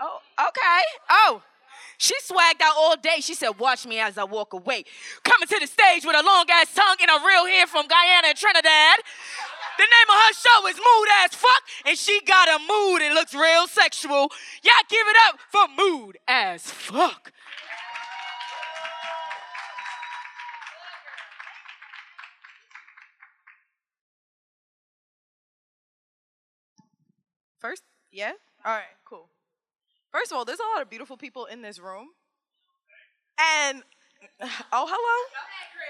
Oh, 0.00 0.18
okay. 0.38 0.82
Oh. 1.10 1.42
She 1.98 2.14
swagged 2.24 2.62
out 2.62 2.74
all 2.78 2.96
day. 2.96 3.20
She 3.20 3.34
said, 3.34 3.58
Watch 3.58 3.86
me 3.86 3.98
as 3.98 4.16
I 4.16 4.24
walk 4.24 4.54
away. 4.54 4.84
Coming 5.22 5.46
to 5.48 5.58
the 5.60 5.66
stage 5.66 6.04
with 6.04 6.16
a 6.16 6.24
long 6.24 6.46
ass 6.50 6.74
tongue 6.74 6.96
and 7.02 7.10
a 7.10 7.26
real 7.26 7.44
hair 7.46 7.66
from 7.66 7.86
Guyana 7.86 8.28
and 8.28 8.38
Trinidad. 8.38 9.00
The 9.76 9.84
name 9.84 10.08
of 10.08 10.14
her 10.14 10.32
show 10.32 10.66
is 10.68 10.76
Mood 10.76 11.08
as 11.24 11.34
Fuck, 11.34 11.62
and 11.86 11.98
she 11.98 12.20
got 12.26 12.48
a 12.48 12.58
mood. 12.58 13.02
It 13.02 13.12
looks 13.12 13.34
real 13.34 13.66
sexual. 13.66 14.30
Y'all 14.62 14.88
give 14.88 15.06
it 15.06 15.16
up 15.28 15.38
for 15.50 15.66
Mood 15.76 16.18
as 16.26 16.62
Fuck. 16.62 17.32
First, 27.58 27.82
yeah? 28.10 28.32
All 28.64 28.72
right, 28.72 28.84
cool. 29.04 29.28
First 30.12 30.32
of 30.32 30.38
all, 30.38 30.44
there's 30.44 30.60
a 30.60 30.74
lot 30.74 30.82
of 30.82 30.90
beautiful 30.90 31.16
people 31.16 31.46
in 31.46 31.62
this 31.62 31.78
room. 31.78 32.08
And 33.38 33.82
oh, 34.72 34.86
hello. 34.88 35.40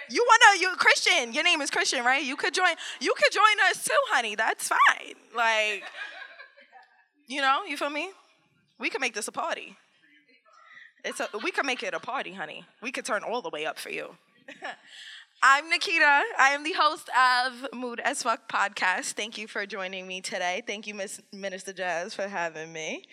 You 0.09 0.27
wanna 0.27 0.61
you 0.61 0.77
Christian? 0.77 1.33
Your 1.33 1.45
name 1.45 1.61
is 1.61 1.71
Christian, 1.71 2.05
right? 2.05 2.23
You 2.23 2.37
could 2.37 2.55
join. 2.55 2.75
You 3.01 3.15
could 3.17 3.33
join 3.33 3.71
us 3.71 3.85
too, 3.85 3.93
honey. 4.09 4.35
That's 4.35 4.69
fine. 4.69 5.15
Like, 5.35 5.85
you 7.27 7.41
know, 7.41 7.65
you 7.67 7.77
feel 7.77 7.91
me? 7.91 8.11
We 8.79 8.91
could 8.91 9.01
make 9.01 9.15
this 9.15 9.29
a 9.29 9.33
party. 9.33 9.77
It's 11.05 11.21
a, 11.21 11.29
we 11.43 11.51
could 11.51 11.65
make 11.65 11.83
it 11.83 11.95
a 11.95 12.01
party, 12.01 12.33
honey. 12.33 12.65
We 12.83 12.93
could 12.93 13.05
turn 13.05 13.23
all 13.23 13.41
the 13.41 13.51
way 13.51 13.65
up 13.67 13.79
for 13.79 13.91
you. 13.91 14.17
I'm 15.43 15.71
Nikita. 15.71 16.23
I 16.39 16.51
am 16.51 16.65
the 16.65 16.75
host 16.75 17.09
of 17.09 17.73
Mood 17.73 18.01
as 18.01 18.23
Fuck 18.23 18.51
podcast. 18.51 19.13
Thank 19.13 19.39
you 19.39 19.47
for 19.49 19.65
joining 19.65 20.07
me 20.07 20.21
today. 20.21 20.63
Thank 20.67 20.87
you, 20.87 20.95
Miss 20.95 21.21
Minister 21.33 21.73
Jazz, 21.73 22.13
for 22.13 22.29
having 22.29 22.73
me. 22.73 23.05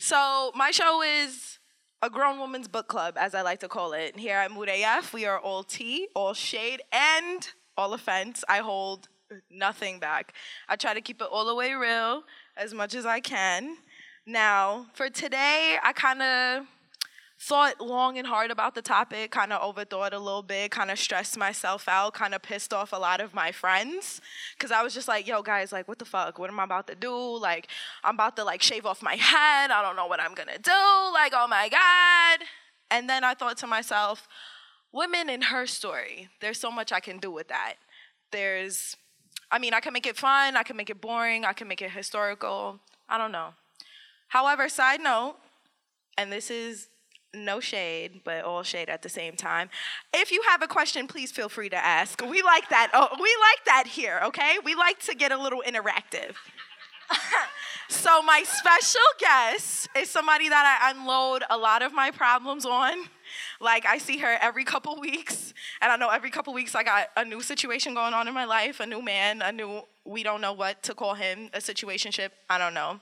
So, 0.00 0.52
my 0.54 0.70
show 0.70 1.02
is 1.02 1.58
a 2.02 2.08
grown 2.08 2.38
woman's 2.38 2.68
book 2.68 2.86
club, 2.86 3.16
as 3.18 3.34
I 3.34 3.42
like 3.42 3.58
to 3.60 3.68
call 3.68 3.94
it. 3.94 4.16
Here 4.16 4.36
at 4.36 4.52
Mood 4.52 4.68
AF, 4.68 5.12
we 5.12 5.26
are 5.26 5.40
all 5.40 5.64
tea, 5.64 6.06
all 6.14 6.34
shade, 6.34 6.80
and 6.92 7.48
all 7.76 7.92
offense. 7.92 8.44
I 8.48 8.58
hold 8.58 9.08
nothing 9.50 9.98
back. 9.98 10.34
I 10.68 10.76
try 10.76 10.94
to 10.94 11.00
keep 11.00 11.20
it 11.20 11.26
all 11.28 11.44
the 11.44 11.54
way 11.54 11.74
real 11.74 12.22
as 12.56 12.72
much 12.72 12.94
as 12.94 13.06
I 13.06 13.18
can. 13.18 13.76
Now, 14.24 14.86
for 14.94 15.10
today, 15.10 15.78
I 15.82 15.92
kind 15.92 16.22
of 16.22 16.66
thought 17.40 17.80
long 17.80 18.18
and 18.18 18.26
hard 18.26 18.50
about 18.50 18.74
the 18.74 18.82
topic, 18.82 19.30
kind 19.30 19.52
of 19.52 19.62
overthought 19.62 20.12
a 20.12 20.18
little 20.18 20.42
bit, 20.42 20.72
kind 20.72 20.90
of 20.90 20.98
stressed 20.98 21.38
myself 21.38 21.86
out, 21.88 22.14
kind 22.14 22.34
of 22.34 22.42
pissed 22.42 22.74
off 22.74 22.92
a 22.92 22.96
lot 22.96 23.20
of 23.20 23.32
my 23.32 23.52
friends 23.52 24.20
cuz 24.58 24.72
I 24.72 24.82
was 24.82 24.92
just 24.92 25.06
like, 25.06 25.26
"Yo 25.26 25.42
guys, 25.42 25.70
like 25.70 25.86
what 25.86 25.98
the 25.98 26.04
fuck? 26.04 26.38
What 26.38 26.50
am 26.50 26.58
I 26.58 26.64
about 26.64 26.86
to 26.88 26.94
do? 26.94 27.14
Like 27.38 27.68
I'm 28.02 28.14
about 28.14 28.36
to 28.36 28.44
like 28.44 28.60
shave 28.62 28.86
off 28.86 29.02
my 29.02 29.14
head. 29.16 29.70
I 29.70 29.82
don't 29.82 29.96
know 29.96 30.06
what 30.06 30.20
I'm 30.20 30.34
going 30.34 30.48
to 30.48 30.58
do. 30.58 31.12
Like, 31.12 31.32
oh 31.34 31.46
my 31.48 31.68
god." 31.68 32.46
And 32.90 33.08
then 33.08 33.22
I 33.22 33.34
thought 33.34 33.58
to 33.58 33.66
myself, 33.66 34.26
women 34.92 35.28
in 35.28 35.42
her 35.42 35.66
story. 35.66 36.28
There's 36.40 36.58
so 36.58 36.70
much 36.70 36.92
I 36.92 37.00
can 37.00 37.18
do 37.18 37.30
with 37.30 37.48
that. 37.48 37.74
There's 38.32 38.96
I 39.50 39.58
mean, 39.58 39.72
I 39.72 39.80
can 39.80 39.92
make 39.92 40.06
it 40.06 40.16
fun, 40.16 40.56
I 40.56 40.62
can 40.62 40.76
make 40.76 40.90
it 40.90 41.00
boring, 41.00 41.44
I 41.44 41.52
can 41.52 41.68
make 41.68 41.80
it 41.80 41.90
historical. 41.90 42.80
I 43.08 43.16
don't 43.16 43.32
know. 43.32 43.54
However, 44.28 44.68
side 44.68 45.00
note, 45.00 45.36
and 46.18 46.30
this 46.30 46.50
is 46.50 46.88
no 47.44 47.60
shade, 47.60 48.20
but 48.24 48.44
all 48.44 48.62
shade 48.62 48.88
at 48.88 49.02
the 49.02 49.08
same 49.08 49.34
time. 49.34 49.70
If 50.12 50.30
you 50.30 50.42
have 50.48 50.62
a 50.62 50.66
question, 50.66 51.06
please 51.06 51.30
feel 51.30 51.48
free 51.48 51.68
to 51.68 51.76
ask. 51.76 52.20
We 52.22 52.42
like 52.42 52.68
that. 52.70 52.90
Oh, 52.92 53.08
we 53.12 53.36
like 53.40 53.64
that 53.66 53.84
here, 53.86 54.20
okay? 54.24 54.56
We 54.64 54.74
like 54.74 55.00
to 55.00 55.14
get 55.14 55.32
a 55.32 55.40
little 55.40 55.62
interactive. 55.66 56.34
so, 57.88 58.22
my 58.22 58.42
special 58.44 59.00
guest 59.18 59.88
is 59.96 60.10
somebody 60.10 60.48
that 60.48 60.80
I 60.80 60.90
unload 60.90 61.42
a 61.48 61.56
lot 61.56 61.82
of 61.82 61.92
my 61.92 62.10
problems 62.10 62.66
on. 62.66 62.96
Like, 63.60 63.86
I 63.86 63.98
see 63.98 64.18
her 64.18 64.36
every 64.40 64.64
couple 64.64 65.00
weeks, 65.00 65.54
and 65.80 65.90
I 65.90 65.96
know 65.96 66.10
every 66.10 66.30
couple 66.30 66.52
weeks 66.52 66.74
I 66.74 66.82
got 66.82 67.08
a 67.16 67.24
new 67.24 67.40
situation 67.40 67.94
going 67.94 68.14
on 68.14 68.28
in 68.28 68.34
my 68.34 68.44
life, 68.44 68.80
a 68.80 68.86
new 68.86 69.02
man, 69.02 69.42
a 69.42 69.52
new, 69.52 69.82
we 70.04 70.22
don't 70.22 70.40
know 70.40 70.52
what 70.52 70.82
to 70.84 70.94
call 70.94 71.14
him, 71.14 71.50
a 71.54 71.58
situationship, 71.58 72.30
I 72.48 72.58
don't 72.58 72.74
know. 72.74 73.00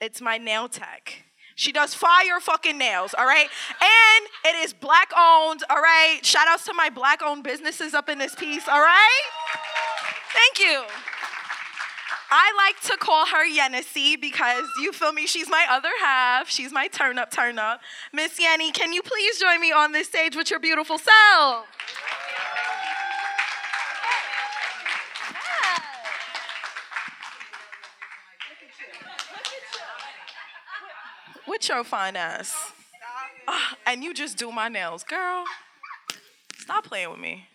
It's 0.00 0.20
my 0.20 0.38
nail 0.38 0.68
tech. 0.68 1.24
She 1.60 1.72
does 1.72 1.92
fire 1.92 2.40
fucking 2.40 2.78
nails, 2.78 3.14
all 3.18 3.26
right? 3.26 3.46
And 3.82 4.26
it 4.46 4.64
is 4.64 4.72
black 4.72 5.12
owned, 5.14 5.60
all 5.68 5.76
right? 5.76 6.18
Shout 6.22 6.48
outs 6.48 6.64
to 6.64 6.72
my 6.72 6.88
black 6.88 7.20
owned 7.22 7.44
businesses 7.44 7.92
up 7.92 8.08
in 8.08 8.16
this 8.16 8.34
piece, 8.34 8.66
all 8.66 8.80
right? 8.80 9.22
Thank 10.32 10.58
you. 10.58 10.84
I 12.30 12.50
like 12.56 12.80
to 12.90 12.96
call 12.96 13.26
her 13.26 13.46
Yennecy 13.46 14.18
because 14.18 14.64
you 14.80 14.90
feel 14.92 15.12
me, 15.12 15.26
she's 15.26 15.50
my 15.50 15.66
other 15.68 15.90
half. 16.00 16.48
She's 16.48 16.72
my 16.72 16.88
turn 16.88 17.18
up, 17.18 17.30
turn 17.30 17.58
up. 17.58 17.82
Miss 18.10 18.40
Yenny, 18.40 18.72
can 18.72 18.94
you 18.94 19.02
please 19.02 19.38
join 19.38 19.60
me 19.60 19.70
on 19.70 19.92
this 19.92 20.08
stage 20.08 20.36
with 20.36 20.50
your 20.50 20.60
beautiful 20.60 20.96
self? 20.96 21.66
With 31.60 31.68
your 31.68 31.84
fine 31.84 32.16
ass. 32.16 32.56
Ah, 33.46 33.76
and 33.84 34.02
you 34.02 34.14
just 34.14 34.38
do 34.38 34.50
my 34.50 34.70
nails. 34.70 35.04
Girl, 35.04 35.44
stop 36.56 36.86
playing 36.86 37.10
with 37.10 37.20
me. 37.20 37.48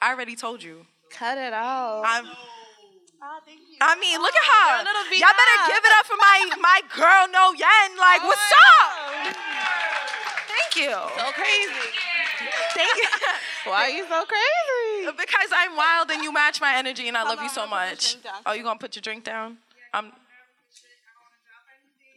I 0.00 0.12
already 0.12 0.36
told 0.36 0.62
you. 0.62 0.86
Cut 1.10 1.36
it 1.38 1.52
out. 1.52 2.04
I'm, 2.06 2.26
oh, 2.26 3.38
thank 3.44 3.58
you. 3.58 3.78
I 3.80 3.98
mean, 3.98 4.22
look 4.22 4.30
at 4.32 4.46
her. 4.46 4.84
Girl, 4.84 5.18
Y'all 5.18 5.34
better 5.34 5.74
give 5.74 5.82
it 5.82 5.90
up 5.98 6.06
for 6.06 6.14
my, 6.18 6.50
my 6.62 6.80
girl, 6.94 7.26
No 7.32 7.50
Yen. 7.50 7.98
Like, 7.98 8.22
what's 8.22 8.52
up? 8.78 9.34
Thank 10.46 10.86
you. 10.86 10.92
So 10.92 11.32
crazy. 11.32 11.90
Thank 12.76 12.94
you. 12.94 13.08
Why 13.64 13.86
are 13.86 13.90
you 13.90 14.06
so 14.08 14.24
crazy? 14.24 15.16
because 15.18 15.50
I'm 15.52 15.74
wild 15.74 16.12
and 16.12 16.22
you 16.22 16.32
match 16.32 16.60
my 16.60 16.76
energy 16.76 17.08
and 17.08 17.16
I 17.16 17.24
love 17.24 17.38
on, 17.38 17.44
you 17.44 17.50
so 17.50 17.62
I'm 17.62 17.70
gonna 17.70 17.90
put 17.90 17.90
your 17.90 18.20
much. 18.20 18.22
drink. 18.22 18.36
Oh, 18.46 18.52
you 18.52 18.62
gonna 18.62 18.78
put 18.78 18.94
your 18.94 19.02
drink 19.02 19.24
down? 19.24 19.56
I'm. 19.92 20.12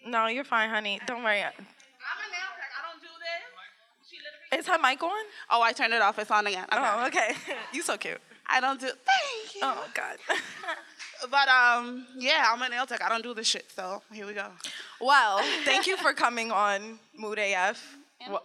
No, 0.05 0.27
you're 0.27 0.43
fine, 0.43 0.69
honey. 0.69 0.99
Don't 1.05 1.23
worry. 1.23 1.41
I'm 1.41 1.51
a 1.51 2.29
nail 2.31 2.51
tech. 2.57 2.69
I 2.77 2.91
don't 2.91 3.01
do 3.01 3.07
this. 3.19 4.09
She 4.09 4.17
literally. 4.17 4.59
Is 4.59 4.67
her 4.67 4.77
mic 4.79 5.01
on? 5.03 5.25
Oh, 5.49 5.61
I 5.61 5.71
turned 5.71 5.93
it 5.93 6.01
off. 6.01 6.19
It's 6.19 6.31
on 6.31 6.47
again. 6.47 6.65
Okay. 6.71 6.77
Oh, 6.81 7.07
okay. 7.07 7.35
you 7.73 7.81
so 7.81 7.97
cute. 7.97 8.19
I 8.45 8.59
don't 8.59 8.79
do. 8.79 8.87
Thank 8.87 9.55
you. 9.55 9.61
Oh 9.63 9.85
God. 9.93 10.17
But 11.29 11.47
um, 11.47 12.05
yeah, 12.17 12.47
I'm 12.51 12.61
a 12.61 12.69
nail 12.69 12.85
tech. 12.85 13.01
I 13.01 13.09
don't 13.09 13.23
do 13.23 13.33
this 13.33 13.47
shit. 13.47 13.71
So 13.73 14.01
here 14.11 14.25
we 14.25 14.33
go. 14.33 14.47
well, 14.99 15.39
thank 15.63 15.87
you 15.87 15.95
for 15.97 16.13
coming 16.13 16.51
on 16.51 16.99
Mood 17.17 17.39
AF. 17.39 17.95
Well, 18.29 18.43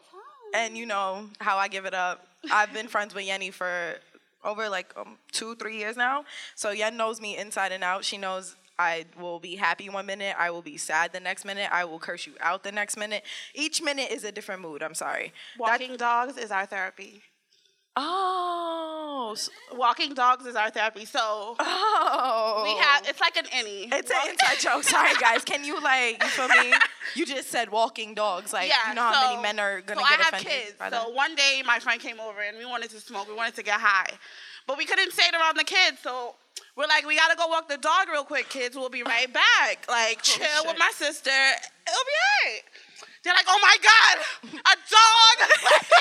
and 0.54 0.76
you 0.76 0.86
know 0.86 1.28
how 1.40 1.56
I 1.56 1.69
give 1.69 1.86
it 1.86 1.94
up. 1.94 2.26
I've 2.50 2.72
been 2.72 2.88
friends 2.88 3.14
with 3.14 3.26
Yenny 3.26 3.52
for 3.52 3.96
over 4.44 4.69
like 4.69 4.92
um, 4.96 5.16
two, 5.32 5.56
three 5.56 5.76
years 5.76 5.96
now. 5.96 6.25
So 6.54 6.70
Yen 6.70 6.96
knows 6.96 7.20
me 7.20 7.36
inside 7.36 7.72
and 7.72 7.82
out. 7.82 8.04
She 8.04 8.16
knows 8.16 8.56
I 8.78 9.06
will 9.21 9.41
be 9.41 9.56
happy 9.56 9.89
one 9.89 10.06
minute, 10.06 10.37
I 10.39 10.50
will 10.50 10.62
be 10.62 10.77
sad 10.77 11.12
the 11.12 11.21
next 11.21 11.44
minute, 11.44 11.69
I 11.72 11.84
will 11.84 11.99
curse 11.99 12.27
you 12.27 12.34
out 12.41 12.62
the 12.62 12.72
next 12.72 12.97
minute. 12.97 13.25
Each 13.55 13.83
minute 13.83 14.11
is 14.11 14.22
a 14.25 14.31
different 14.33 14.62
mood. 14.62 14.83
I'm 14.83 14.94
sorry. 14.94 15.33
Walking 15.59 15.97
dogs 15.97 16.37
is 16.37 16.50
our 16.50 16.65
therapy. 16.66 17.22
oh, 17.97 19.34
Walking 19.75 20.15
dogs 20.15 20.47
is 20.47 20.55
our 20.56 20.71
therapy. 20.71 21.05
So 21.05 21.56
oh. 21.59 22.61
we 22.65 22.77
have. 22.83 23.06
It's 23.09 23.21
like 23.21 23.37
an 23.37 23.44
innie. 23.47 23.93
It's 23.93 24.11
an 24.11 24.31
inside 24.31 24.59
joke. 24.61 24.84
Sorry, 24.84 25.12
guys. 25.21 25.44
Can 25.44 25.65
you 25.65 25.81
like 25.83 26.22
you 26.22 26.28
feel 26.31 26.49
me? 26.49 26.72
You 27.15 27.27
just 27.27 27.49
said 27.50 27.71
walking 27.71 28.15
dogs. 28.15 28.53
Like 28.53 28.71
you 28.88 28.94
know 28.94 29.03
how 29.03 29.28
many 29.31 29.43
men 29.43 29.59
are 29.59 29.81
gonna 29.83 30.00
so 30.00 30.06
get 30.09 30.19
I 30.21 30.22
have 30.22 30.34
offended 30.34 30.53
kids. 30.53 30.75
by 30.78 30.87
So 30.87 30.91
that? 30.93 31.12
one 31.15 31.34
day 31.34 31.62
my 31.67 31.78
friend 31.81 32.00
came 32.00 32.21
over 32.21 32.41
and 32.41 32.56
we 32.59 32.65
wanted 32.65 32.91
to 32.91 33.00
smoke. 33.00 33.28
We 33.28 33.34
wanted 33.34 33.56
to 33.56 33.62
get 33.62 33.81
high, 33.81 34.11
but 34.67 34.78
we 34.78 34.84
couldn't 34.87 35.12
say 35.12 35.25
it 35.27 35.34
around 35.34 35.56
the 35.59 35.65
kids. 35.65 35.99
So 36.03 36.37
we're 36.76 36.86
like, 36.86 37.06
we 37.06 37.16
gotta 37.16 37.36
go 37.36 37.46
walk 37.48 37.69
the 37.69 37.76
dog 37.78 38.08
real 38.10 38.24
quick, 38.24 38.48
kids. 38.48 38.76
We'll 38.76 38.88
be 38.91 39.02
right 39.02 39.32
back. 39.32 39.84
Like 39.88 40.19
oh, 40.19 40.22
chill 40.22 40.46
Oh, 40.46 40.62
shit. 40.62 40.66
with 40.69 40.78
my 40.78 40.91
sister. 40.94 41.30
It'll 41.30 42.08
be 42.08 42.16
alright. 42.19 42.64
They're 43.25 43.34
like, 43.34 43.46
oh 43.49 43.58
my 43.60 43.76
god, 43.82 44.16
a 44.55 44.76
dog. 44.76 45.50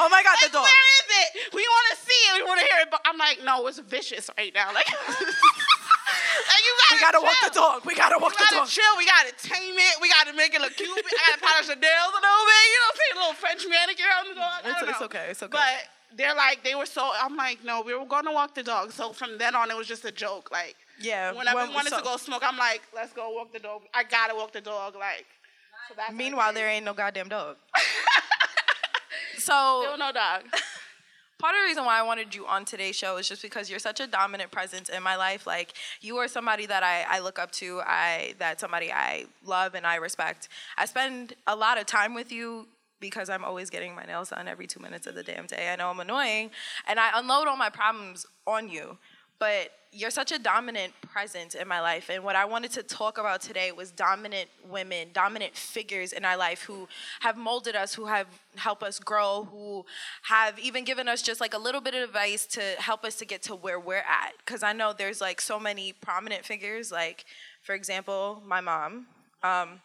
Oh 0.00 0.06
my 0.08 0.22
God, 0.22 0.38
Like, 0.38 0.46
the 0.52 0.54
dog. 0.54 0.62
Where 0.62 0.86
is 1.02 1.08
it? 1.10 1.50
We 1.58 1.62
want 1.66 1.86
to 1.90 1.96
see 2.06 2.14
it. 2.30 2.38
We 2.38 2.46
want 2.46 2.60
to 2.62 2.66
hear 2.70 2.86
it. 2.86 2.88
But 2.88 3.00
I'm 3.04 3.18
like, 3.18 3.42
no, 3.42 3.66
it's 3.66 3.80
vicious 3.80 4.30
right 4.38 4.54
now. 4.54 4.70
Like, 4.78 4.86
like 4.86 6.62
you 6.62 6.72
gotta, 6.78 6.94
We 6.94 7.00
gotta 7.02 7.20
walk 7.20 7.38
the 7.42 7.50
dog. 7.52 7.78
We 7.84 7.94
gotta 7.98 8.18
walk 8.22 8.30
We 8.32 8.36
the 8.38 8.44
gotta 8.46 8.62
dog. 8.62 8.68
chill. 8.70 8.92
We 8.96 9.04
gotta 9.10 9.34
tame 9.42 9.74
it. 9.74 9.94
We 10.00 10.08
gotta 10.08 10.32
make 10.38 10.54
it 10.54 10.60
look 10.62 10.76
cute. 10.78 10.88
I 10.88 11.02
gotta 11.02 11.42
polish 11.42 11.66
the 11.66 11.76
nails 11.76 12.14
a 12.14 12.20
little 12.22 12.46
bit. 12.46 12.62
You 12.70 12.78
know, 12.78 12.90
put 12.94 13.06
a 13.10 13.16
little 13.18 13.36
French 13.42 13.62
manicure 13.66 14.14
on 14.22 14.24
the 14.30 14.36
dog. 14.38 14.58
It's- 14.70 14.84
it's 14.86 15.02
okay, 15.02 15.26
it's 15.34 15.42
okay. 15.42 15.50
But 15.58 15.82
they're 16.16 16.34
like, 16.34 16.64
they 16.64 16.74
were 16.74 16.86
so. 16.86 17.10
I'm 17.20 17.36
like, 17.36 17.64
no, 17.64 17.82
we 17.82 17.94
were 17.94 18.04
gonna 18.06 18.32
walk 18.32 18.54
the 18.54 18.62
dog. 18.62 18.92
So 18.92 19.12
from 19.12 19.38
then 19.38 19.54
on, 19.54 19.70
it 19.70 19.76
was 19.76 19.86
just 19.86 20.04
a 20.04 20.12
joke. 20.12 20.50
Like, 20.50 20.76
Yeah. 20.98 21.32
whenever 21.32 21.56
when- 21.56 21.68
we 21.68 21.74
wanted 21.74 21.90
so- 21.90 21.98
to 21.98 22.04
go 22.04 22.16
smoke, 22.16 22.42
I'm 22.44 22.56
like, 22.56 22.82
let's 22.94 23.12
go 23.12 23.30
walk 23.30 23.52
the 23.52 23.58
dog. 23.58 23.82
I 23.94 24.04
gotta 24.04 24.34
walk 24.34 24.52
the 24.52 24.60
dog. 24.60 24.96
Like, 24.96 25.26
so 25.88 25.94
Meanwhile, 26.14 26.52
there 26.52 26.68
ain't 26.68 26.84
no 26.84 26.92
goddamn 26.94 27.28
dog. 27.28 27.56
Still 29.36 29.84
so 29.84 29.96
no 29.98 30.12
dog. 30.12 30.42
part 31.38 31.54
of 31.54 31.60
the 31.60 31.64
reason 31.66 31.84
why 31.84 31.98
I 31.98 32.02
wanted 32.02 32.34
you 32.34 32.46
on 32.46 32.64
today's 32.64 32.96
show 32.96 33.16
is 33.16 33.28
just 33.28 33.42
because 33.42 33.70
you're 33.70 33.78
such 33.78 34.00
a 34.00 34.06
dominant 34.06 34.50
presence 34.50 34.88
in 34.88 35.02
my 35.02 35.16
life. 35.16 35.46
Like 35.46 35.72
you 36.00 36.16
are 36.16 36.26
somebody 36.28 36.66
that 36.66 36.82
I, 36.82 37.04
I 37.08 37.20
look 37.20 37.38
up 37.38 37.52
to, 37.52 37.80
I 37.86 38.34
that 38.38 38.60
somebody 38.60 38.92
I 38.92 39.26
love 39.44 39.74
and 39.74 39.86
I 39.86 39.96
respect. 39.96 40.48
I 40.76 40.84
spend 40.86 41.34
a 41.46 41.54
lot 41.54 41.78
of 41.78 41.86
time 41.86 42.12
with 42.14 42.32
you 42.32 42.66
because 43.00 43.28
I'm 43.28 43.44
always 43.44 43.70
getting 43.70 43.94
my 43.94 44.04
nails 44.04 44.30
done 44.30 44.48
every 44.48 44.66
two 44.66 44.80
minutes 44.80 45.06
of 45.06 45.14
the 45.14 45.22
damn 45.22 45.46
day. 45.46 45.70
I 45.72 45.76
know 45.76 45.90
I'm 45.90 46.00
annoying, 46.00 46.50
and 46.86 46.98
I 46.98 47.10
unload 47.14 47.48
all 47.48 47.56
my 47.56 47.70
problems 47.70 48.26
on 48.46 48.68
you. 48.68 48.98
But 49.38 49.70
you're 49.92 50.10
such 50.10 50.32
a 50.32 50.38
dominant 50.38 50.92
presence 51.00 51.54
in 51.54 51.66
my 51.66 51.80
life. 51.80 52.10
And 52.10 52.22
what 52.22 52.36
I 52.36 52.44
wanted 52.44 52.72
to 52.72 52.82
talk 52.82 53.18
about 53.18 53.40
today 53.40 53.72
was 53.72 53.90
dominant 53.90 54.50
women, 54.68 55.08
dominant 55.12 55.54
figures 55.56 56.12
in 56.12 56.24
our 56.24 56.36
life 56.36 56.62
who 56.62 56.88
have 57.20 57.36
molded 57.36 57.74
us, 57.74 57.94
who 57.94 58.06
have 58.06 58.26
helped 58.56 58.82
us 58.82 58.98
grow, 58.98 59.48
who 59.50 59.86
have 60.22 60.58
even 60.58 60.84
given 60.84 61.08
us 61.08 61.22
just 61.22 61.40
like 61.40 61.54
a 61.54 61.58
little 61.58 61.80
bit 61.80 61.94
of 61.94 62.02
advice 62.02 62.46
to 62.46 62.60
help 62.78 63.04
us 63.04 63.14
to 63.16 63.24
get 63.24 63.42
to 63.44 63.54
where 63.54 63.80
we're 63.80 63.96
at. 63.96 64.32
Because 64.44 64.62
I 64.62 64.72
know 64.72 64.92
there's 64.92 65.20
like 65.20 65.40
so 65.40 65.58
many 65.58 65.92
prominent 65.92 66.44
figures, 66.44 66.92
like, 66.92 67.24
for 67.62 67.74
example, 67.74 68.42
my 68.46 68.60
mom. 68.60 69.06
Um, 69.42 69.80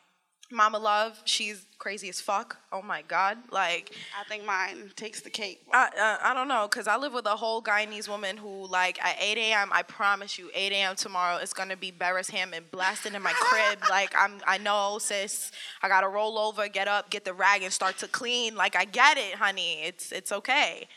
Mama 0.53 0.77
Love, 0.77 1.21
she's 1.25 1.65
crazy 1.79 2.07
as 2.09 2.21
fuck. 2.21 2.57
Oh 2.71 2.81
my 2.81 3.01
God. 3.01 3.38
Like, 3.51 3.95
I 4.19 4.23
think 4.29 4.45
mine 4.45 4.91
takes 4.95 5.21
the 5.21 5.29
cake. 5.29 5.61
I, 5.73 5.88
uh, 5.88 6.17
I 6.29 6.33
don't 6.33 6.47
know, 6.47 6.67
because 6.69 6.88
I 6.88 6.95
live 6.95 7.13
with 7.13 7.25
a 7.25 7.35
whole 7.35 7.61
Guyanese 7.61 8.07
woman 8.07 8.38
who, 8.38 8.67
like, 8.67 9.03
at 9.03 9.17
8 9.19 9.38
a.m., 9.38 9.69
I 9.71 9.81
promise 9.81 10.38
you, 10.38 10.50
8 10.53 10.71
a.m. 10.71 10.95
tomorrow, 10.95 11.38
it's 11.38 11.53
going 11.53 11.69
to 11.69 11.77
be 11.77 11.91
Beres 11.91 12.29
Hammond 12.29 12.71
blasting 12.71 13.15
in 13.15 13.21
my 13.21 13.33
crib. 13.33 13.79
like, 13.89 14.13
I'm, 14.17 14.39
I 14.47 14.59
know, 14.59 15.00
sis, 15.00 15.51
I 15.81 15.89
got 15.89 16.01
to 16.01 16.07
roll 16.07 16.38
over, 16.38 16.67
get 16.69 16.88
up, 16.88 17.09
get 17.09 17.25
the 17.25 17.33
rag, 17.33 17.63
and 17.63 17.73
start 17.73 17.97
to 17.97 18.07
clean. 18.07 18.55
Like, 18.55 18.75
I 18.75 18.85
get 18.85 19.17
it, 19.17 19.35
honey. 19.35 19.81
It's, 19.83 20.11
it's 20.11 20.31
okay. 20.31 20.88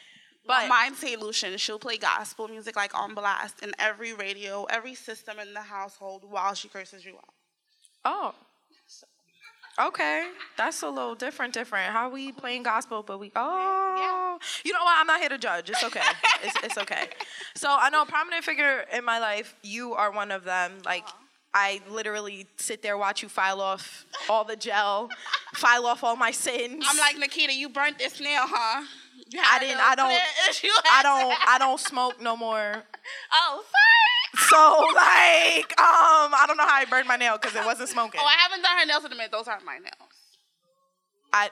But 0.47 0.69
mine 0.69 0.95
say 0.95 1.17
Lucian, 1.17 1.57
she'll 1.59 1.79
play 1.79 1.97
gospel 1.97 2.47
music 2.47 2.77
like 2.77 2.97
on 2.97 3.15
blast 3.15 3.63
in 3.63 3.73
every 3.79 4.13
radio, 4.15 4.65
every 4.65 4.95
system 4.95 5.39
in 5.41 5.53
the 5.53 5.61
household 5.61 6.23
while 6.29 6.55
she 6.55 6.69
curses 6.69 7.05
you 7.05 7.17
out. 7.17 7.35
Oh. 8.05 8.35
Okay, 9.79 10.29
that's 10.57 10.83
a 10.83 10.89
little 10.89 11.15
different. 11.15 11.53
Different. 11.53 11.93
How 11.93 12.09
we 12.09 12.33
playing 12.33 12.63
gospel, 12.63 13.03
but 13.03 13.21
we 13.21 13.31
oh, 13.37 14.39
you 14.65 14.73
know 14.73 14.83
what? 14.83 14.97
I'm 14.99 15.07
not 15.07 15.21
here 15.21 15.29
to 15.29 15.39
judge. 15.39 15.69
It's 15.69 15.85
okay. 15.85 16.01
it's, 16.43 16.57
it's 16.65 16.79
okay. 16.79 17.09
So 17.55 17.69
I 17.71 17.91
know 17.91 18.03
a 18.03 18.07
prominent 18.07 18.45
figure 18.45 18.85
in 18.93 19.05
my 19.05 19.19
life. 19.19 19.55
You 19.63 19.93
are 19.93 20.11
one 20.11 20.31
of 20.31 20.45
them. 20.45 20.79
Like 20.85 21.05
I 21.53 21.81
literally 21.91 22.47
sit 22.57 22.83
there 22.83 22.97
watch 22.97 23.23
you 23.23 23.29
file 23.29 23.61
off 23.61 24.07
all 24.31 24.45
the 24.45 24.57
gel, 24.57 25.11
file 25.55 25.87
off 25.87 26.03
all 26.05 26.17
my 26.17 26.31
sins. 26.31 26.85
I'm 26.89 26.99
like 26.99 27.19
Nikita, 27.19 27.53
you 27.53 27.69
burnt 27.69 27.99
this 27.99 28.19
nail, 28.21 28.43
huh? 28.45 28.85
I 29.41 29.59
didn't. 29.59 29.81
I 29.81 29.95
don't. 29.95 30.13
I 30.91 31.03
don't. 31.03 31.49
I 31.49 31.59
don't 31.59 31.81
smoke 31.81 32.21
no 32.21 32.37
more. 32.37 32.83
Oh, 33.33 33.63
sorry. 33.63 33.96
So 34.49 34.57
like, 34.95 35.71
um, 35.81 36.31
I 36.35 36.45
don't 36.47 36.57
know 36.57 36.67
how 36.67 36.77
I 36.79 36.85
burned 36.89 37.09
my 37.09 37.17
nail 37.17 37.39
because 37.41 37.57
it 37.57 37.65
wasn't 37.65 37.89
smoking. 37.89 38.21
Oh, 38.23 38.27
I 38.27 38.35
haven't 38.47 38.63
done 38.63 38.79
her 38.79 38.87
nails 38.87 39.05
in 39.05 39.13
a 39.13 39.17
minute. 39.17 39.33
Those 39.33 39.49
aren't 39.49 39.65
my 39.65 39.79
nails. 39.79 40.15
I. 41.33 41.51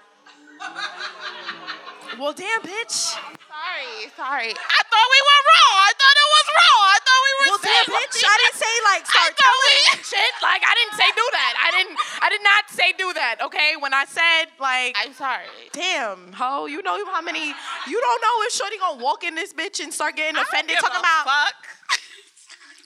Well, 2.19 2.32
damn, 2.32 2.62
bitch. 2.62 3.19
Sorry, 3.19 4.06
sorry. 4.14 4.50
I 4.55 4.81
thought 4.87 5.08
we 5.11 5.20
were 5.26 5.43
wrong. 5.50 5.76
I 5.82 5.93
thought 5.99 6.17
it 6.23 6.31
was 6.31 6.46
wrong. 6.55 6.82
I 6.94 6.99
thought 7.02 7.20
we 7.26 7.32
were 7.35 7.46
Well, 7.50 7.62
damn, 7.67 7.87
bitch. 7.91 8.19
I 8.23 8.37
didn't 8.38 8.58
say 8.62 8.75
like 8.94 9.02
start 9.11 9.32
telling 9.35 9.75
we- 9.91 10.05
shit. 10.14 10.32
Like 10.43 10.62
I 10.62 10.73
didn't 10.79 10.94
say 10.94 11.08
do 11.11 11.26
that. 11.35 11.52
I 11.58 11.69
didn't. 11.75 11.96
I 12.23 12.29
did 12.31 12.43
not 12.46 12.62
say 12.70 12.88
do 12.94 13.08
that. 13.19 13.37
Okay. 13.50 13.75
When 13.81 13.93
I 13.93 14.05
said 14.06 14.55
like. 14.61 14.94
I'm 14.94 15.12
sorry. 15.14 15.50
Damn, 15.73 16.32
ho, 16.35 16.67
you 16.67 16.82
know 16.82 16.94
how 17.11 17.20
many, 17.23 17.50
you 17.50 17.99
don't 18.00 18.20
know 18.23 18.37
if 18.46 18.52
Shorty 18.52 18.79
gonna 18.79 19.02
walk 19.02 19.25
in 19.25 19.35
this 19.35 19.52
bitch 19.52 19.82
and 19.82 19.93
start 19.93 20.14
getting 20.14 20.38
offended 20.41 20.76
talking 20.79 21.00
about, 21.00 21.25
fuck. 21.26 21.55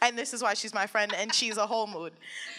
And 0.02 0.16
this 0.16 0.32
is 0.32 0.42
why 0.42 0.54
she's 0.54 0.74
my 0.74 0.86
friend 0.86 1.12
and 1.14 1.34
she's 1.34 1.56
a 1.56 1.66
whole 1.66 1.86
mood. 1.86 2.12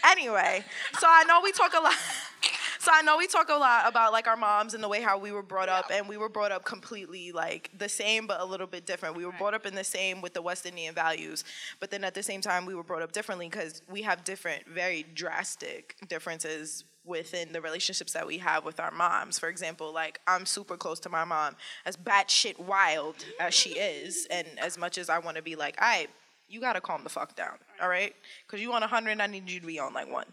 Anyway, 0.05 0.63
so 0.99 1.07
I 1.09 1.23
know 1.23 1.41
we 1.41 1.51
talk 1.51 1.73
a 1.77 1.81
lot, 1.81 1.93
so 2.79 2.91
I 2.93 3.01
know 3.01 3.17
we 3.17 3.27
talk 3.27 3.49
a 3.49 3.53
lot 3.53 3.87
about 3.87 4.11
like 4.11 4.27
our 4.27 4.37
moms 4.37 4.73
and 4.73 4.83
the 4.83 4.89
way 4.89 5.01
how 5.01 5.17
we 5.17 5.31
were 5.31 5.43
brought 5.43 5.69
up 5.69 5.85
and 5.91 6.07
we 6.07 6.17
were 6.17 6.29
brought 6.29 6.51
up 6.51 6.65
completely 6.65 7.31
like 7.31 7.69
the 7.77 7.89
same 7.89 8.27
but 8.27 8.41
a 8.41 8.45
little 8.45 8.67
bit 8.67 8.85
different. 8.85 9.15
We 9.15 9.25
were 9.25 9.31
brought 9.33 9.53
up 9.53 9.65
in 9.65 9.75
the 9.75 9.83
same 9.83 10.21
with 10.21 10.33
the 10.33 10.41
West 10.41 10.65
Indian 10.65 10.93
values, 10.93 11.43
but 11.79 11.91
then 11.91 12.03
at 12.03 12.13
the 12.13 12.23
same 12.23 12.41
time 12.41 12.65
we 12.65 12.75
were 12.75 12.83
brought 12.83 13.01
up 13.01 13.11
differently 13.11 13.47
because 13.49 13.81
we 13.89 14.01
have 14.03 14.23
different, 14.23 14.67
very 14.67 15.05
drastic 15.13 15.95
differences 16.07 16.83
within 17.05 17.51
the 17.51 17.61
relationships 17.61 18.13
that 18.13 18.27
we 18.27 18.37
have 18.37 18.63
with 18.63 18.79
our 18.79 18.91
moms. 18.91 19.39
For 19.39 19.49
example, 19.49 19.93
like 19.93 20.19
I'm 20.27 20.45
super 20.45 20.77
close 20.77 20.99
to 21.01 21.09
my 21.09 21.25
mom, 21.25 21.55
as 21.85 21.97
batshit 21.97 22.59
wild 22.59 23.15
as 23.39 23.53
she 23.53 23.71
is, 23.71 24.27
and 24.29 24.47
as 24.61 24.77
much 24.77 24.97
as 24.97 25.09
I 25.09 25.19
want 25.19 25.37
to 25.37 25.43
be 25.43 25.55
like, 25.55 25.79
right, 25.81 26.09
you 26.49 26.59
gotta 26.59 26.81
calm 26.81 27.03
the 27.03 27.09
fuck 27.09 27.35
down, 27.35 27.57
all 27.81 27.89
right? 27.89 28.15
Because 28.45 28.61
you 28.61 28.73
on 28.73 28.81
100, 28.81 29.21
I 29.21 29.27
need 29.27 29.49
you 29.49 29.59
to 29.59 29.65
be 29.67 29.79
on 29.79 29.93
like 29.93 30.11
one. 30.11 30.25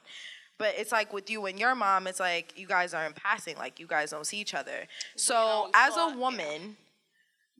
But 0.58 0.74
it's 0.78 0.92
like 0.92 1.12
with 1.12 1.28
you 1.28 1.46
and 1.46 1.58
your 1.58 1.74
mom, 1.74 2.06
it's 2.06 2.20
like 2.20 2.58
you 2.58 2.66
guys 2.66 2.94
aren't 2.94 3.14
passing, 3.14 3.56
like 3.56 3.78
you 3.78 3.86
guys 3.86 4.10
don't 4.10 4.26
see 4.26 4.38
each 4.38 4.54
other. 4.54 4.86
So 5.16 5.70
as 5.74 5.94
talk, 5.94 6.12
a 6.12 6.14
yeah. 6.14 6.20
woman, 6.20 6.76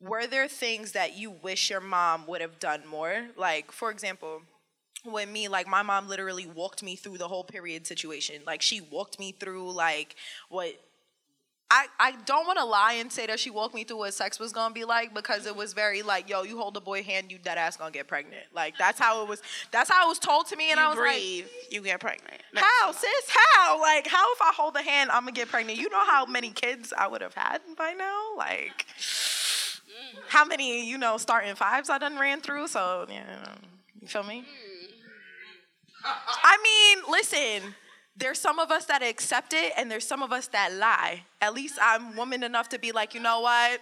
were 0.00 0.26
there 0.26 0.48
things 0.48 0.92
that 0.92 1.16
you 1.16 1.30
wish 1.30 1.70
your 1.70 1.80
mom 1.80 2.26
would 2.26 2.40
have 2.40 2.58
done 2.58 2.86
more? 2.86 3.26
Like, 3.36 3.70
for 3.70 3.90
example, 3.90 4.42
with 5.04 5.28
me, 5.28 5.48
like 5.48 5.66
my 5.66 5.82
mom 5.82 6.08
literally 6.08 6.46
walked 6.46 6.82
me 6.82 6.96
through 6.96 7.18
the 7.18 7.28
whole 7.28 7.44
period 7.44 7.86
situation. 7.86 8.36
Like 8.46 8.62
she 8.62 8.80
walked 8.80 9.18
me 9.18 9.32
through 9.32 9.72
like 9.72 10.16
what 10.48 10.74
I, 11.68 11.86
I 11.98 12.12
don't 12.26 12.46
want 12.46 12.58
to 12.60 12.64
lie 12.64 12.94
and 12.94 13.10
say 13.10 13.26
that 13.26 13.40
she 13.40 13.50
walked 13.50 13.74
me 13.74 13.82
through 13.82 13.98
what 13.98 14.14
sex 14.14 14.38
was 14.38 14.52
gonna 14.52 14.72
be 14.72 14.84
like 14.84 15.12
because 15.12 15.46
it 15.46 15.56
was 15.56 15.72
very 15.72 16.02
like, 16.02 16.28
yo, 16.28 16.44
you 16.44 16.56
hold 16.56 16.74
the 16.74 16.80
boy 16.80 17.02
hand, 17.02 17.32
you 17.32 17.38
dead 17.38 17.58
ass 17.58 17.76
gonna 17.76 17.90
get 17.90 18.06
pregnant. 18.06 18.44
Like 18.54 18.78
that's 18.78 19.00
how 19.00 19.22
it 19.22 19.28
was. 19.28 19.42
That's 19.72 19.90
how 19.90 20.06
it 20.06 20.08
was 20.08 20.20
told 20.20 20.46
to 20.48 20.56
me, 20.56 20.70
and 20.70 20.78
you 20.78 20.86
I 20.86 20.88
was 20.88 20.96
like, 20.96 21.06
breathe, 21.06 21.46
you 21.70 21.82
get 21.82 21.98
pregnant. 21.98 22.40
how, 22.54 22.92
sis? 22.92 23.10
How? 23.28 23.80
Like, 23.80 24.06
how 24.06 24.32
if 24.34 24.42
I 24.42 24.52
hold 24.54 24.74
the 24.74 24.82
hand, 24.82 25.10
I'm 25.10 25.22
gonna 25.22 25.32
get 25.32 25.48
pregnant? 25.48 25.78
You 25.78 25.90
know 25.90 26.04
how 26.04 26.24
many 26.24 26.50
kids 26.50 26.92
I 26.96 27.08
would 27.08 27.20
have 27.20 27.34
had 27.34 27.60
by 27.76 27.94
now? 27.94 28.36
Like, 28.36 28.86
how 30.28 30.44
many, 30.44 30.88
you 30.88 30.98
know, 30.98 31.16
starting 31.16 31.56
fives 31.56 31.90
I 31.90 31.98
done 31.98 32.16
ran 32.16 32.40
through? 32.40 32.68
So, 32.68 33.06
yeah, 33.08 33.24
you 34.00 34.06
feel 34.06 34.22
me? 34.22 34.42
Mm. 34.42 34.76
I 36.44 36.58
mean, 36.62 37.12
listen, 37.12 37.74
there's 38.16 38.40
some 38.40 38.58
of 38.58 38.70
us 38.70 38.86
that 38.86 39.02
accept 39.02 39.52
it, 39.52 39.72
and 39.76 39.90
there's 39.90 40.06
some 40.06 40.22
of 40.22 40.32
us 40.32 40.46
that 40.48 40.72
lie. 40.72 41.24
At 41.40 41.54
least 41.54 41.78
I'm 41.80 42.16
woman 42.16 42.42
enough 42.42 42.68
to 42.70 42.78
be 42.78 42.92
like, 42.92 43.14
you 43.14 43.20
know 43.20 43.40
what? 43.40 43.80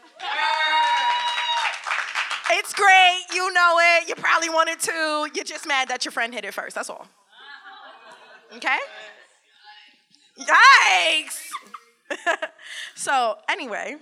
It's 2.50 2.72
great, 2.74 3.22
you 3.32 3.52
know 3.52 3.78
it. 3.80 4.08
You 4.08 4.14
probably 4.16 4.50
wanted 4.50 4.80
to. 4.80 5.28
You're 5.34 5.44
just 5.44 5.66
mad 5.66 5.88
that 5.88 6.04
your 6.04 6.12
friend 6.12 6.34
hit 6.34 6.44
it 6.44 6.52
first. 6.52 6.74
That's 6.74 6.90
all. 6.90 7.06
Okay? 8.56 8.78
Yikes! 10.38 11.48
so, 12.94 13.36
anyway, 13.48 13.96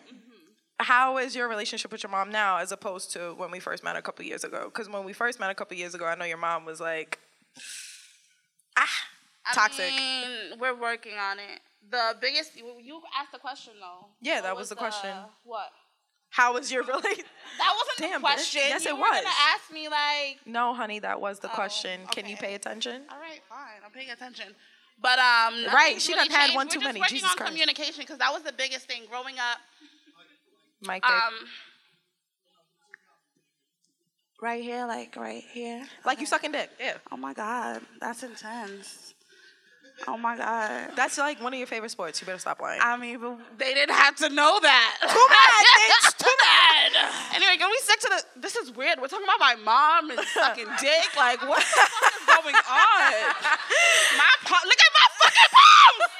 how 0.81 1.19
is 1.19 1.37
your 1.37 1.49
relationship 1.49 1.93
with 1.93 2.03
your 2.03 2.11
mom 2.11 2.31
now 2.31 2.59
as 2.59 2.73
opposed 2.73 3.13
to 3.13 3.35
when 3.37 3.51
we 3.51 3.61
first 3.61 3.85
met 3.85 3.97
a 3.97 4.03
couple 4.03 4.25
years 4.25 4.45
ago? 4.45 4.65
Because 4.65 4.89
when 4.89 5.05
we 5.05 5.13
first 5.13 5.41
met 5.41 5.51
a 5.51 5.55
couple 5.55 5.77
years 5.77 5.95
ago, 5.95 6.07
I 6.07 6.15
know 6.15 6.25
your 6.25 6.39
mom 6.39 6.65
was 6.65 6.81
like, 6.81 7.19
ah, 8.77 8.89
toxic. 9.55 9.91
Mean, 9.91 10.59
we're 10.59 10.75
working 10.75 11.15
on 11.19 11.39
it. 11.39 11.61
The 11.91 12.17
biggest, 12.21 12.57
you 12.57 12.65
you 12.81 13.01
asked 13.19 13.33
the 13.33 13.39
question 13.39 13.75
though. 13.81 14.07
Yeah, 14.21 14.37
What 14.37 14.43
that 14.45 14.57
was 14.57 14.69
the 14.69 14.77
question. 14.77 15.11
What? 15.45 15.71
how 16.31 16.55
was 16.55 16.73
your 16.73 16.83
relationship? 16.95 17.27
That 17.59 17.75
wasn't 17.77 17.99
Damn, 17.99 18.23
the 18.23 18.27
bitch. 18.29 18.31
question. 18.33 18.63
Yes, 18.67 18.85
you 18.85 18.91
it 18.93 18.95
were 18.95 19.01
was. 19.01 19.11
gonna 19.23 19.29
ask 19.55 19.71
me 19.73 19.89
like, 19.89 20.39
No, 20.47 20.73
honey, 20.75 20.99
that 21.01 21.21
was 21.21 21.41
the 21.41 21.51
Oh, 21.51 21.55
question. 21.55 22.01
Can 22.11 22.27
you 22.27 22.37
pay 22.37 22.55
attention? 22.55 23.03
all 23.11 23.19
right, 23.19 23.43
fine, 23.49 23.83
I'm 23.85 23.91
paying 23.91 24.11
attention. 24.11 24.55
But 25.01 25.19
um, 25.19 25.67
Right, 25.75 26.01
she 26.01 26.13
really 26.15 26.29
done 26.29 26.39
had 26.41 26.55
one 26.55 26.67
We're 26.69 26.71
too 26.71 26.79
just 26.79 26.85
many. 26.87 27.01
Working 27.01 27.17
Jesus 27.17 27.31
on 27.31 27.37
Christ. 27.37 27.53
communication 27.53 28.01
because 28.03 28.19
that 28.19 28.33
was 28.33 28.43
the 28.45 28.53
biggest 28.53 28.87
thing 28.87 29.03
growing 29.11 29.35
up. 29.39 29.59
Mike, 30.83 31.03
Dick. 31.03 31.11
Um, 31.13 31.35
right 34.41 34.63
here, 34.63 34.87
like 34.87 35.15
right 35.17 35.43
here. 35.53 35.85
like 36.05 36.21
you 36.21 36.27
sucking 36.27 36.53
dick. 36.53 36.71
Yeah. 36.81 36.95
Oh 37.11 37.17
my 37.17 37.33
god, 37.35 37.83
that's 38.01 38.23
intense. 38.23 39.15
Oh 40.09 40.17
my 40.19 40.37
god. 40.37 40.91
That's 40.97 41.17
like 41.19 41.41
one 41.41 41.53
of 41.53 41.59
your 41.59 41.67
favorite 41.67 41.91
sports. 41.91 42.21
You 42.21 42.27
better 42.27 42.39
stop 42.39 42.61
lying. 42.61 42.81
I 42.83 42.97
mean, 42.97 43.19
but 43.21 43.39
they 43.59 43.73
didn't 43.73 43.95
have 43.95 44.17
to 44.17 44.29
know 44.29 44.59
that. 44.61 44.97
Too 45.03 45.27
bad, 45.29 45.67
bitch. 45.79 46.19
Too 46.25 46.37
bad. 46.43 47.37
Anyway, 47.37 47.57
can 47.59 47.71
we 47.71 47.79
stick 47.79 48.01
to 48.01 48.09
the? 48.11 48.41
This 48.41 48.57
is 48.57 48.71
weird. 48.75 49.01
We're 49.01 49.09
talking 49.09 49.27
about 49.27 49.39
my 49.41 49.55
mom 49.63 50.11
and 50.11 50.21
sucking 50.35 50.67
dick. 50.81 51.07
Like, 51.17 51.41
what 51.47 51.59
the 51.61 51.65
fuck 51.65 52.15
is 52.19 52.27
going 52.27 52.55
on? 52.57 53.13
My 54.19 54.33
palm. 54.45 54.63
Look 54.67 54.81
at 54.81 54.93
my 54.93 55.07
fucking 55.23 55.51
palms. 55.55 56.11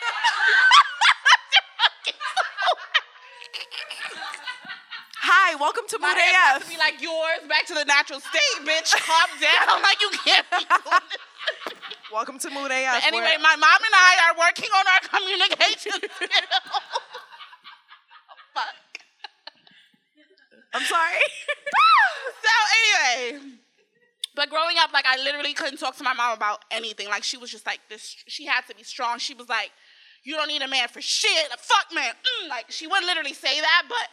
Hi, 5.25 5.55
welcome 5.57 5.85
to 5.89 5.99
my 5.99 6.09
Mood 6.09 6.19
AF. 6.19 6.63
to 6.65 6.69
be 6.69 6.77
like 6.79 7.01
yours, 7.01 7.41
back 7.49 7.67
to 7.67 7.75
the 7.75 7.85
natural 7.85 8.21
state, 8.21 8.59
bitch. 8.67 8.93
Calm 8.95 9.31
down. 9.41 9.83
Like 9.83 10.01
you 10.01 10.11
can't 10.25 10.47
be 10.51 10.65
doing 10.65 11.01
this. 11.11 11.82
Welcome 12.13 12.39
to 12.39 12.51
Mood 12.51 12.71
AF. 12.71 13.07
Anyway, 13.07 13.37
my 13.41 13.57
mom 13.57 13.81
and 13.81 13.95
I 13.95 14.29
are 14.29 14.37
working 14.39 14.69
on 14.71 14.85
our 14.87 15.01
communication. 15.09 15.93
Fuck. 18.55 18.75
I'm 20.75 20.83
sorry. 20.83 21.13
so 22.43 22.51
anyway, 22.79 23.41
but 24.37 24.51
growing 24.51 24.77
up, 24.79 24.93
like 24.93 25.07
I 25.07 25.17
literally 25.23 25.55
couldn't 25.55 25.79
talk 25.79 25.97
to 25.97 26.05
my 26.05 26.13
mom 26.13 26.37
about 26.37 26.65
anything. 26.71 27.09
Like 27.09 27.25
she 27.25 27.39
was 27.39 27.51
just 27.51 27.67
like 27.67 27.81
this. 27.89 28.17
She 28.27 28.45
had 28.45 28.67
to 28.69 28.75
be 28.77 28.83
strong. 28.83 29.19
She 29.19 29.35
was 29.35 29.49
like, 29.49 29.71
"You 30.23 30.35
don't 30.35 30.49
need 30.49 30.63
a 30.63 30.69
man 30.69 30.89
for 30.89 31.01
shit. 31.01 31.51
Like, 31.51 31.59
fuck 31.61 31.87
man." 31.95 32.13
Mm. 32.45 32.49
Like 32.51 32.71
she 32.71 32.87
wouldn't 32.87 33.07
literally 33.07 33.33
say 33.35 33.61
that, 33.61 33.83
but 33.89 34.09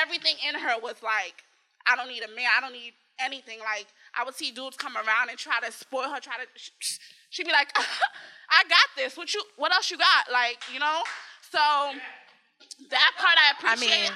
everything 0.00 0.34
in 0.48 0.58
her 0.58 0.80
was 0.80 0.96
like, 1.02 1.44
"I 1.86 1.96
don't 1.96 2.08
need 2.08 2.22
a 2.22 2.28
man. 2.28 2.48
I 2.56 2.60
don't 2.60 2.72
need 2.72 2.94
anything." 3.18 3.58
Like 3.60 3.86
I 4.14 4.24
would 4.24 4.34
see 4.34 4.50
dudes 4.50 4.76
come 4.76 4.96
around 4.96 5.28
and 5.30 5.38
try 5.38 5.60
to 5.60 5.72
spoil 5.72 6.10
her. 6.10 6.20
Try 6.20 6.34
to. 6.36 6.46
She'd 7.34 7.46
be 7.46 7.52
like, 7.52 7.74
"I 8.50 8.62
got 8.70 8.88
this. 8.94 9.16
What 9.16 9.34
you? 9.34 9.42
What 9.56 9.74
else 9.74 9.90
you 9.90 9.98
got?" 9.98 10.30
Like 10.30 10.62
you 10.72 10.78
know. 10.78 11.02
So 11.50 11.58
that 12.90 13.10
part 13.18 13.34
I 13.34 13.58
appreciate. 13.58 13.90
I 13.90 14.02
mean, 14.06 14.12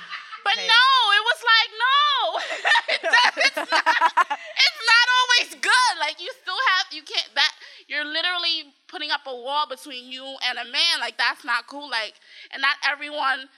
but 0.47 0.55
hey. 0.55 0.71
no, 0.71 0.87
it 1.19 1.25
was 1.27 1.41
like 1.43 1.71
no. 1.75 1.99
it's, 2.95 3.03
not, 3.11 3.33
it's 4.39 4.83
not 4.87 5.07
always 5.19 5.51
good. 5.59 5.95
Like 5.99 6.23
you 6.23 6.31
still 6.41 6.63
have 6.71 6.87
you 6.95 7.03
can't 7.03 7.27
that 7.35 7.51
you're 7.89 8.07
literally 8.07 8.71
putting 8.87 9.11
up 9.11 9.27
a 9.27 9.35
wall 9.35 9.67
between 9.69 10.13
you 10.13 10.23
and 10.49 10.57
a 10.57 10.65
man. 10.65 11.01
Like 11.01 11.19
that's 11.19 11.45
not 11.45 11.67
cool. 11.67 11.91
Like 11.91 12.15
and 12.53 12.63
not 12.63 12.77
everyone 12.89 13.51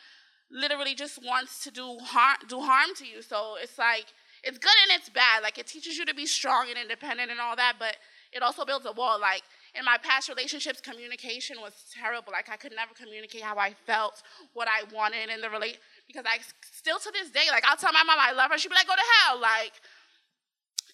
literally 0.50 0.94
just 0.94 1.22
wants 1.22 1.62
to 1.64 1.70
do 1.70 1.98
harm 2.00 2.36
do 2.48 2.60
harm 2.60 2.94
to 2.96 3.06
you. 3.06 3.20
So 3.20 3.56
it's 3.60 3.76
like 3.76 4.06
it's 4.42 4.56
good 4.56 4.78
and 4.88 4.98
it's 4.98 5.10
bad. 5.10 5.42
Like 5.42 5.58
it 5.58 5.66
teaches 5.66 5.98
you 5.98 6.06
to 6.06 6.14
be 6.14 6.24
strong 6.24 6.68
and 6.70 6.78
independent 6.78 7.30
and 7.30 7.40
all 7.40 7.56
that, 7.56 7.74
but 7.78 7.96
it 8.32 8.42
also 8.42 8.64
builds 8.64 8.86
a 8.86 8.92
wall. 8.92 9.20
Like 9.20 9.42
in 9.74 9.84
my 9.84 9.98
past 10.02 10.28
relationships, 10.28 10.80
communication 10.80 11.60
was 11.60 11.72
terrible. 11.92 12.32
Like 12.32 12.48
I 12.48 12.56
could 12.56 12.72
never 12.74 12.92
communicate 12.94 13.42
how 13.42 13.56
I 13.56 13.74
felt, 13.86 14.22
what 14.54 14.68
I 14.68 14.84
wanted 14.94 15.30
in 15.30 15.40
the 15.40 15.50
relate 15.50 15.78
because 16.06 16.24
I 16.26 16.38
still 16.72 16.98
to 16.98 17.10
this 17.12 17.30
day, 17.30 17.50
like 17.50 17.64
I'll 17.66 17.76
tell 17.76 17.92
my 17.92 18.02
mom 18.04 18.18
I 18.18 18.32
love 18.32 18.50
her, 18.50 18.58
she'd 18.58 18.68
be 18.68 18.74
like, 18.74 18.86
go 18.86 18.94
to 18.94 19.10
hell. 19.26 19.40
Like 19.40 19.72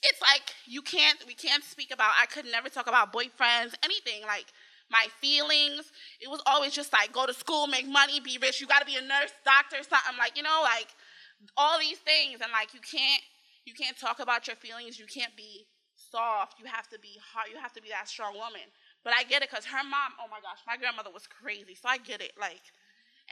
it's 0.02 0.20
like 0.20 0.42
you 0.66 0.82
can't 0.82 1.18
we 1.26 1.34
can't 1.34 1.64
speak 1.64 1.92
about 1.92 2.12
I 2.20 2.26
could 2.26 2.46
never 2.46 2.68
talk 2.68 2.86
about 2.86 3.12
boyfriends, 3.12 3.74
anything. 3.82 4.22
Like 4.26 4.46
my 4.90 5.06
feelings. 5.20 5.90
It 6.20 6.30
was 6.30 6.40
always 6.46 6.72
just 6.72 6.92
like 6.92 7.12
go 7.12 7.26
to 7.26 7.34
school, 7.34 7.66
make 7.66 7.86
money, 7.86 8.20
be 8.20 8.38
rich. 8.40 8.60
You 8.60 8.66
gotta 8.66 8.86
be 8.86 8.96
a 8.96 9.00
nurse, 9.00 9.32
doctor, 9.44 9.76
something 9.82 10.18
like, 10.18 10.36
you 10.36 10.42
know, 10.42 10.60
like 10.62 10.88
all 11.56 11.78
these 11.78 11.98
things. 11.98 12.40
And 12.42 12.52
like 12.52 12.74
you 12.74 12.80
can't 12.80 13.22
you 13.64 13.74
can't 13.74 13.98
talk 13.98 14.20
about 14.20 14.46
your 14.46 14.56
feelings, 14.56 14.98
you 14.98 15.06
can't 15.06 15.36
be 15.36 15.66
soft, 16.10 16.58
you 16.60 16.66
have 16.66 16.88
to 16.90 16.98
be 16.98 17.18
hard, 17.32 17.48
you 17.52 17.58
have 17.58 17.72
to 17.74 17.82
be 17.82 17.88
that 17.90 18.08
strong 18.08 18.34
woman. 18.34 18.66
But 19.04 19.12
I 19.16 19.22
get 19.24 19.42
it 19.42 19.50
because 19.50 19.64
her 19.66 19.82
mom, 19.84 20.14
oh 20.22 20.26
my 20.30 20.40
gosh, 20.42 20.58
my 20.66 20.76
grandmother 20.76 21.10
was 21.12 21.26
crazy. 21.26 21.74
So 21.74 21.88
I 21.88 21.98
get 21.98 22.20
it. 22.20 22.32
Like 22.40 22.62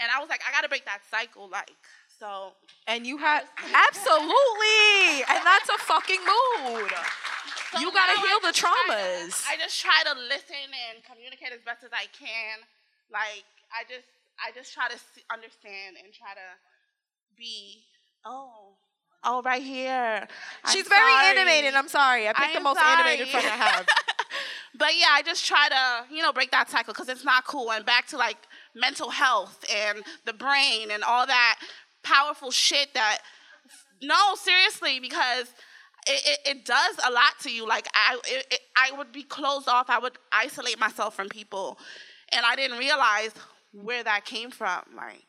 and 0.01 0.11
I 0.11 0.19
was 0.19 0.29
like, 0.29 0.43
I 0.43 0.51
gotta 0.51 0.69
break 0.69 0.85
that 0.87 1.03
cycle, 1.11 1.49
like 1.49 1.71
so 2.19 2.53
And 2.87 3.07
you 3.07 3.19
had 3.19 3.45
absolutely, 3.61 5.23
and 5.31 5.41
that's 5.43 5.69
a 5.71 5.79
fucking 5.79 6.21
mood. 6.23 6.91
So 7.73 7.81
You 7.83 7.91
gotta 7.91 8.19
heal 8.23 8.39
the 8.43 8.53
try 8.55 8.71
to- 8.71 8.93
traumas. 8.95 9.43
I 9.51 9.57
just 9.59 9.81
try 9.81 10.03
to 10.07 10.15
listen 10.31 10.67
and 10.91 11.03
communicate 11.03 11.51
as 11.53 11.63
best 11.67 11.83
as 11.83 11.91
I 11.93 12.07
can. 12.15 12.63
Like 13.11 13.47
I 13.75 13.83
just, 13.91 14.07
I 14.39 14.51
just 14.55 14.73
try 14.75 14.87
to 14.91 14.99
see, 14.99 15.23
understand 15.33 15.97
and 16.03 16.13
try 16.15 16.35
to 16.35 16.49
be. 17.37 17.83
Oh, 18.25 18.79
oh, 19.25 19.43
right 19.43 19.63
here. 19.63 20.27
I'm 20.65 20.73
She's 20.73 20.87
very 20.89 21.13
sorry. 21.13 21.39
animated. 21.39 21.75
I'm 21.75 21.89
sorry. 21.89 22.29
I 22.29 22.33
picked 22.33 22.53
the 22.53 22.59
I'm 22.59 22.65
most 22.65 22.81
animated 22.81 23.29
sorry. 23.29 23.43
friend 23.43 23.61
I 23.61 23.65
have. 23.65 23.87
but 24.79 24.97
yeah, 24.99 25.09
I 25.13 25.23
just 25.23 25.47
try 25.47 25.69
to, 25.69 26.15
you 26.15 26.23
know, 26.23 26.33
break 26.33 26.51
that 26.51 26.71
cycle 26.71 26.93
because 26.93 27.09
it's 27.09 27.25
not 27.25 27.45
cool. 27.47 27.73
And 27.73 27.85
back 27.85 28.07
to 28.09 28.17
like 28.17 28.39
mental 28.75 29.11
health 29.11 29.65
and 29.75 30.03
the 30.25 30.33
brain 30.33 30.91
and 30.91 31.03
all 31.03 31.27
that 31.27 31.59
powerful 32.03 32.51
shit 32.51 32.95
that. 32.95 33.19
No, 34.03 34.35
seriously, 34.35 35.01
because 35.01 35.53
it, 36.07 36.23
it, 36.27 36.57
it 36.57 36.65
does 36.65 36.97
a 37.07 37.11
lot 37.11 37.39
to 37.43 37.51
you. 37.51 37.67
Like 37.67 37.87
I, 37.95 38.19
it, 38.27 38.61
I 38.77 38.97
would 38.97 39.13
be 39.13 39.23
closed 39.23 39.69
off. 39.69 39.89
I 39.89 39.99
would 39.99 40.19
isolate 40.33 40.79
myself 40.79 41.15
from 41.15 41.29
people, 41.29 41.79
and 42.31 42.45
I 42.45 42.57
didn't 42.57 42.79
realize 42.79 43.31
where 43.73 44.05
that 44.05 44.25
came 44.25 44.51
from. 44.51 44.83
Like, 44.95 45.25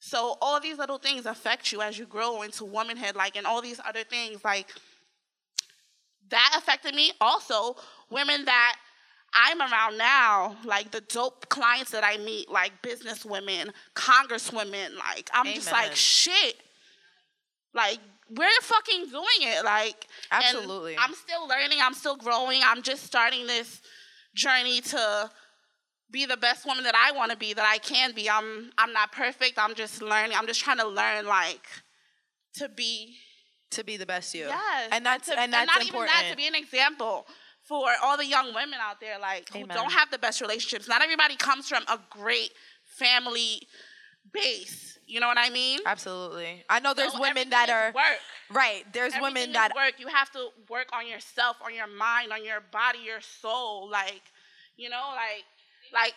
so 0.00 0.36
all 0.40 0.60
these 0.60 0.78
little 0.78 0.98
things 0.98 1.26
affect 1.26 1.72
you 1.72 1.82
as 1.82 1.98
you 1.98 2.06
grow 2.06 2.42
into 2.42 2.64
womanhood. 2.64 3.16
Like, 3.16 3.36
and 3.36 3.46
all 3.46 3.60
these 3.60 3.80
other 3.86 4.04
things. 4.04 4.44
Like, 4.44 4.68
that 6.30 6.54
affected 6.56 6.94
me. 6.94 7.12
Also, 7.20 7.76
women 8.10 8.44
that 8.44 8.76
I'm 9.34 9.60
around 9.60 9.98
now, 9.98 10.56
like 10.64 10.90
the 10.90 11.00
dope 11.02 11.48
clients 11.48 11.90
that 11.90 12.04
I 12.04 12.16
meet, 12.18 12.50
like 12.50 12.80
business 12.82 13.24
women, 13.24 13.72
congresswomen, 13.94 14.96
like 14.96 15.28
I'm 15.32 15.46
just 15.54 15.70
like 15.70 15.94
shit. 15.94 16.56
Like 17.74 17.98
we're 18.30 18.48
fucking 18.62 19.06
doing 19.06 19.24
it. 19.40 19.64
Like 19.64 20.06
Absolutely. 20.30 20.96
I'm 20.98 21.14
still 21.14 21.46
learning. 21.46 21.78
I'm 21.82 21.94
still 21.94 22.16
growing. 22.16 22.60
I'm 22.64 22.82
just 22.82 23.04
starting 23.04 23.46
this 23.46 23.82
journey 24.34 24.80
to 24.80 25.30
be 26.10 26.24
the 26.26 26.36
best 26.36 26.64
woman 26.66 26.84
that 26.84 26.94
I 26.94 27.16
want 27.16 27.30
to 27.32 27.36
be, 27.36 27.52
that 27.52 27.66
I 27.66 27.78
can 27.78 28.12
be. 28.12 28.28
I'm 28.30 28.70
I'm 28.78 28.92
not 28.92 29.12
perfect. 29.12 29.58
I'm 29.58 29.74
just 29.74 30.00
learning. 30.02 30.36
I'm 30.36 30.46
just 30.46 30.60
trying 30.60 30.78
to 30.78 30.86
learn 30.86 31.26
like 31.26 31.66
to 32.54 32.68
be 32.68 33.16
to 33.72 33.84
be 33.84 33.96
the 33.96 34.06
best 34.06 34.34
you. 34.34 34.46
Yes. 34.46 34.88
And 34.92 35.04
that's 35.04 35.28
to- 35.28 35.38
and 35.38 35.52
that's 35.52 35.66
not 35.66 35.82
important. 35.82 36.10
even 36.14 36.24
that 36.26 36.30
to 36.30 36.36
be 36.36 36.46
an 36.46 36.54
example 36.54 37.26
for 37.62 37.86
all 38.02 38.16
the 38.16 38.24
young 38.24 38.54
women 38.54 38.78
out 38.80 38.98
there 39.00 39.18
like 39.18 39.52
who 39.52 39.66
don't 39.66 39.92
have 39.92 40.10
the 40.10 40.18
best 40.18 40.40
relationships. 40.40 40.88
Not 40.88 41.02
everybody 41.02 41.36
comes 41.36 41.68
from 41.68 41.82
a 41.88 41.98
great 42.10 42.50
family 42.84 43.62
base. 44.32 44.98
You 45.06 45.20
know 45.20 45.26
what 45.28 45.38
I 45.38 45.48
mean? 45.50 45.80
Absolutely. 45.86 46.64
I 46.68 46.80
know 46.80 46.92
there's 46.92 47.12
So 47.12 47.20
women 47.20 47.48
that 47.50 47.70
are 47.70 47.92
work. 47.94 48.20
right. 48.50 48.84
There's 48.92 49.14
Everything 49.14 49.34
women 49.34 49.52
that 49.54 49.74
work. 49.74 49.94
You 49.98 50.08
have 50.08 50.30
to 50.32 50.48
work 50.68 50.88
on 50.92 51.06
yourself, 51.06 51.56
on 51.64 51.74
your 51.74 51.86
mind, 51.86 52.30
on 52.32 52.44
your 52.44 52.60
body, 52.60 52.98
your 53.06 53.22
soul. 53.22 53.88
Like, 53.90 54.20
you 54.76 54.90
know, 54.90 55.12
like, 55.14 55.44
like. 55.92 56.14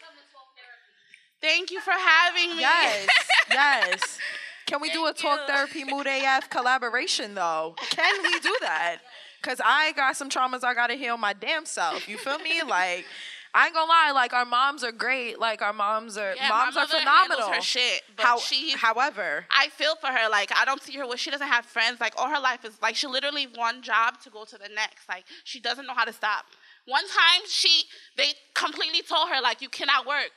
Thank 1.42 1.72
you 1.72 1.82
for 1.82 1.92
having 1.92 2.56
me. 2.56 2.62
Yes. 2.62 3.08
yes. 3.50 4.20
Can 4.68 4.80
we 4.80 4.92
do 4.92 5.08
a 5.08 5.14
talk 5.14 5.42
you. 5.42 5.54
therapy 5.54 5.84
mood 5.84 6.08
AF 6.08 6.50
collaboration 6.50 7.34
though? 7.34 7.76
Can 7.90 8.24
we 8.24 8.40
do 8.40 8.56
that? 8.62 9.00
Cause 9.42 9.60
I 9.64 9.92
got 9.94 10.16
some 10.16 10.30
traumas 10.30 10.64
I 10.64 10.76
gotta 10.76 10.94
heal 10.94 11.18
my 11.18 11.34
damn 11.34 11.66
self. 11.66 12.08
You 12.08 12.18
feel 12.18 12.38
me? 12.38 12.62
Like 12.62 13.06
I 13.54 13.66
ain't 13.66 13.74
gonna 13.74 13.90
lie, 13.90 14.12
like 14.14 14.34
our 14.34 14.46
moms 14.46 14.84
are 14.84 14.92
great. 14.92 15.40
Like 15.40 15.62
our 15.62 15.74
moms 15.74 16.16
are 16.16 16.36
Yeah, 16.36 16.48
moms 16.48 16.78
are 16.78 16.88
phenomenal. 16.88 17.52
Her 17.52 17.60
shit, 17.62 18.04
but 18.16 18.26
How, 18.26 18.38
she's 18.40 18.76
however, 18.76 19.46
I 19.50 19.68
feel 19.70 19.96
for 19.96 20.08
her. 20.08 20.30
Like 20.30 20.52
I 20.56 20.64
don't 20.64 20.82
see 20.82 20.94
her 20.94 21.08
where 21.08 21.18
she 21.18 21.32
doesn't 21.32 21.48
have 21.48 21.66
friends. 21.66 22.00
Like 22.00 22.14
all 22.18 22.30
her 22.30 22.40
life 22.40 22.64
is 22.64 22.78
like 22.82 22.96
she 22.96 23.08
literally 23.08 23.48
one 23.56 23.82
job 23.82 24.22
to 24.24 24.30
go 24.30 24.46
to 24.46 24.58
the 24.58 24.70
next. 24.74 25.10
Like 25.10 25.26
she 25.44 25.60
doesn't 25.60 25.86
know 25.86 25.96
how 25.96 26.06
to 26.06 26.14
stop. 26.14 26.46
One 26.86 27.08
time 27.08 27.42
she 27.48 27.84
they 28.18 28.34
completely 28.54 29.02
told 29.02 29.30
her 29.30 29.42
like 29.42 29.62
you 29.62 29.70
cannot 29.70 30.08
work 30.08 30.32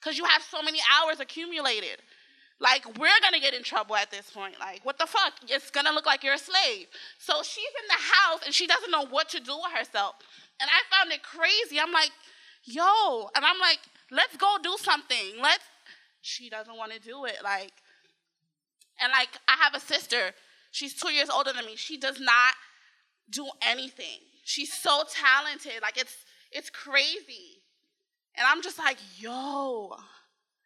because 0.00 0.16
you 0.16 0.24
have 0.24 0.42
so 0.42 0.62
many 0.62 0.80
hours 0.96 1.20
accumulated. 1.20 1.98
Like 2.60 2.86
we're 2.98 3.20
gonna 3.22 3.40
get 3.40 3.54
in 3.54 3.62
trouble 3.62 3.94
at 3.96 4.10
this 4.10 4.30
point. 4.30 4.56
Like 4.58 4.84
what 4.84 4.98
the 4.98 5.06
fuck? 5.06 5.34
It's 5.48 5.70
gonna 5.70 5.92
look 5.92 6.06
like 6.06 6.24
you're 6.24 6.34
a 6.34 6.38
slave. 6.38 6.86
So 7.18 7.42
she's 7.42 7.68
in 7.82 7.86
the 7.88 8.02
house 8.14 8.40
and 8.44 8.54
she 8.54 8.66
doesn't 8.66 8.90
know 8.90 9.06
what 9.06 9.28
to 9.30 9.40
do 9.40 9.56
with 9.56 9.72
herself. 9.72 10.16
And 10.60 10.68
I 10.68 10.96
found 10.96 11.12
it 11.12 11.22
crazy. 11.22 11.78
I'm 11.78 11.92
like, 11.92 12.10
yo, 12.64 13.30
and 13.36 13.44
I'm 13.44 13.60
like, 13.60 13.78
let's 14.10 14.36
go 14.36 14.56
do 14.62 14.76
something. 14.78 15.40
Let's. 15.40 15.64
She 16.20 16.50
doesn't 16.50 16.76
want 16.76 16.92
to 16.92 16.98
do 16.98 17.26
it. 17.26 17.36
Like, 17.44 17.72
and 19.00 19.12
like 19.12 19.28
I 19.46 19.56
have 19.62 19.74
a 19.74 19.80
sister. 19.80 20.32
She's 20.70 20.94
two 20.94 21.12
years 21.12 21.30
older 21.30 21.52
than 21.52 21.64
me. 21.64 21.76
She 21.76 21.96
does 21.96 22.20
not 22.20 22.54
do 23.30 23.48
anything. 23.62 24.20
She's 24.48 24.72
so 24.72 25.04
talented. 25.12 25.84
Like 25.84 26.00
it's 26.00 26.24
it's 26.50 26.70
crazy. 26.70 27.60
And 28.32 28.46
I'm 28.48 28.62
just 28.62 28.78
like, 28.78 28.96
yo, 29.20 29.92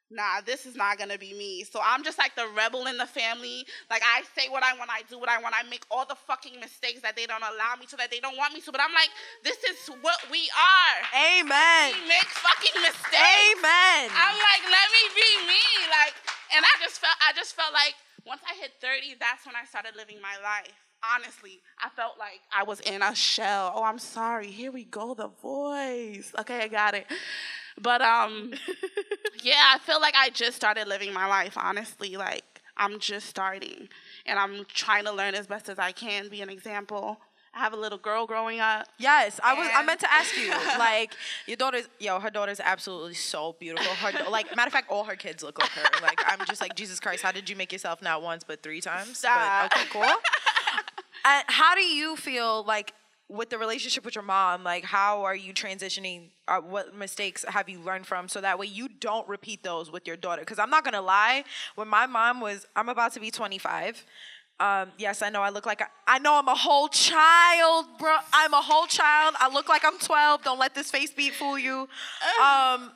nah, 0.07 0.39
this 0.47 0.67
is 0.67 0.77
not 0.77 1.03
gonna 1.03 1.19
be 1.19 1.35
me. 1.35 1.67
So 1.67 1.83
I'm 1.83 2.07
just 2.07 2.15
like 2.15 2.39
the 2.39 2.47
rebel 2.55 2.87
in 2.87 2.97
the 2.97 3.11
family. 3.11 3.67
Like 3.91 4.07
I 4.07 4.23
say 4.39 4.47
what 4.47 4.63
I 4.63 4.79
want, 4.79 4.87
I 4.95 5.03
do 5.11 5.19
what 5.19 5.29
I 5.29 5.43
want. 5.43 5.59
I 5.59 5.67
make 5.67 5.83
all 5.91 6.07
the 6.07 6.15
fucking 6.15 6.63
mistakes 6.63 7.03
that 7.03 7.19
they 7.19 7.27
don't 7.27 7.43
allow 7.43 7.75
me 7.75 7.91
to, 7.91 7.97
that 7.99 8.15
they 8.15 8.23
don't 8.23 8.39
want 8.39 8.55
me 8.55 8.63
to. 8.63 8.71
But 8.71 8.87
I'm 8.87 8.95
like, 8.95 9.11
this 9.43 9.59
is 9.67 9.91
what 9.99 10.31
we 10.31 10.47
are. 10.55 10.97
Amen. 11.19 11.99
We 11.99 12.07
make 12.07 12.31
fucking 12.39 12.79
mistakes. 12.87 13.19
Amen. 13.19 14.15
I'm 14.15 14.39
like, 14.39 14.63
let 14.63 14.87
me 14.95 15.03
be 15.11 15.31
me. 15.51 15.65
Like, 15.91 16.15
and 16.55 16.63
I 16.63 16.75
just 16.79 17.03
felt, 17.03 17.19
I 17.19 17.35
just 17.35 17.59
felt 17.59 17.75
like 17.75 17.99
once 18.23 18.47
I 18.47 18.55
hit 18.63 18.79
30, 18.79 19.19
that's 19.19 19.43
when 19.43 19.59
I 19.59 19.67
started 19.67 19.99
living 19.99 20.23
my 20.23 20.39
life. 20.39 20.92
Honestly, 21.15 21.61
I 21.83 21.89
felt 21.91 22.19
like 22.19 22.41
I 22.57 22.63
was 22.63 22.81
in 22.81 23.03
a 23.03 23.15
shell. 23.15 23.73
Oh, 23.75 23.83
I'm 23.83 23.99
sorry. 23.99 24.51
Here 24.51 24.71
we 24.71 24.85
go, 24.85 25.15
the 25.15 25.29
voice. 25.43 26.33
Okay, 26.39 26.61
I 26.61 26.69
got 26.69 26.95
it. 26.95 27.07
But 27.81 28.03
um, 28.03 28.53
yeah, 29.43 29.73
I 29.75 29.79
feel 29.79 30.01
like 30.01 30.15
I 30.17 30.31
just 30.31 30.57
started 30.57 30.87
living 30.87 31.13
my 31.13 31.27
life. 31.27 31.55
Honestly, 31.57 32.17
like 32.17 32.45
I'm 32.77 32.99
just 32.99 33.27
starting, 33.27 33.89
and 34.27 34.39
I'm 34.39 34.65
trying 34.67 35.05
to 35.05 35.13
learn 35.13 35.35
as 35.35 35.47
best 35.47 35.69
as 35.69 35.79
I 35.79 35.93
can, 35.93 36.29
be 36.29 36.41
an 36.41 36.49
example, 36.49 37.19
I 37.55 37.59
have 37.59 37.75
a 37.75 37.77
little 37.77 37.99
girl 37.99 38.27
growing 38.27 38.61
up. 38.61 38.87
Yes, 38.99 39.39
I 39.45 39.53
was. 39.53 39.69
I 39.75 39.83
meant 39.85 40.01
to 40.01 40.13
ask 40.13 40.37
you. 40.37 40.53
Like 40.79 41.15
your 41.47 41.57
daughter's, 41.57 41.89
yo, 42.01 42.19
her 42.19 42.31
daughter's 42.31 42.59
absolutely 42.59 43.15
so 43.15 43.55
beautiful. 43.61 43.93
Her, 43.95 44.31
like, 44.31 44.55
matter 44.57 44.69
of 44.69 44.73
fact, 44.73 44.91
all 44.91 45.05
her 45.05 45.15
kids 45.15 45.43
look 45.43 45.61
like 45.61 45.71
her. 45.71 45.85
Like, 46.03 46.21
I'm 46.27 46.45
just 46.47 46.61
like, 46.61 46.75
Jesus 46.75 46.99
Christ, 46.99 47.23
how 47.23 47.31
did 47.31 47.49
you 47.49 47.55
make 47.55 47.73
yourself 47.73 48.03
not 48.03 48.23
once 48.23 48.43
but 48.43 48.63
three 48.63 48.81
times? 48.81 49.19
Stop. 49.19 49.71
But 49.71 49.79
okay, 49.79 49.89
cool. 49.93 50.03
And 51.25 51.45
how 51.47 51.75
do 51.75 51.83
you 51.83 52.17
feel 52.17 52.65
like 52.65 52.93
with 53.29 53.49
the 53.51 53.59
relationship 53.59 54.05
with 54.05 54.15
your 54.15 54.25
mom? 54.25 54.63
Like, 54.63 54.85
how 54.85 55.23
are 55.23 55.35
you 55.35 55.55
transitioning? 55.55 56.29
Uh, 56.47 56.61
what 56.61 56.95
mistakes 56.95 57.45
have 57.49 57.69
you 57.69 57.81
learned 57.81 58.07
from 58.07 58.29
so 58.29 58.41
that 58.41 58.59
way 58.59 58.67
you 58.67 58.89
don't 58.89 59.27
repeat 59.29 59.63
those 59.63 59.91
with 59.91 60.07
your 60.07 60.17
daughter? 60.17 60.43
Because 60.43 60.59
I'm 60.59 60.71
not 60.71 60.85
gonna 60.85 61.01
lie, 61.03 61.45
when 61.75 61.89
my 61.89 62.07
mom 62.07 62.41
was, 62.41 62.67
I'm 62.77 62.89
about 62.89 63.13
to 63.15 63.21
be 63.21 63.31
25. 63.31 64.05
Um, 64.61 64.93
yes, 64.99 65.23
I 65.23 65.31
know 65.31 65.43
I 65.43 65.49
look 65.49 65.67
like 65.67 65.81
I, 65.83 65.87
I 66.07 66.19
know 66.21 66.35
I'm 66.39 66.47
a 66.47 66.55
whole 66.55 66.87
child, 66.89 67.87
bro. 67.99 68.17
I'm 68.33 68.53
a 68.55 68.61
whole 68.61 68.87
child. 68.87 69.35
I 69.41 69.53
look 69.53 69.69
like 69.69 69.85
I'm 69.85 69.99
12. 69.99 70.45
Don't 70.45 70.59
let 70.59 70.75
this 70.75 70.91
face 70.91 71.11
beat 71.13 71.35
fool 71.35 71.59
you. 71.59 71.89
Um, 72.41 72.93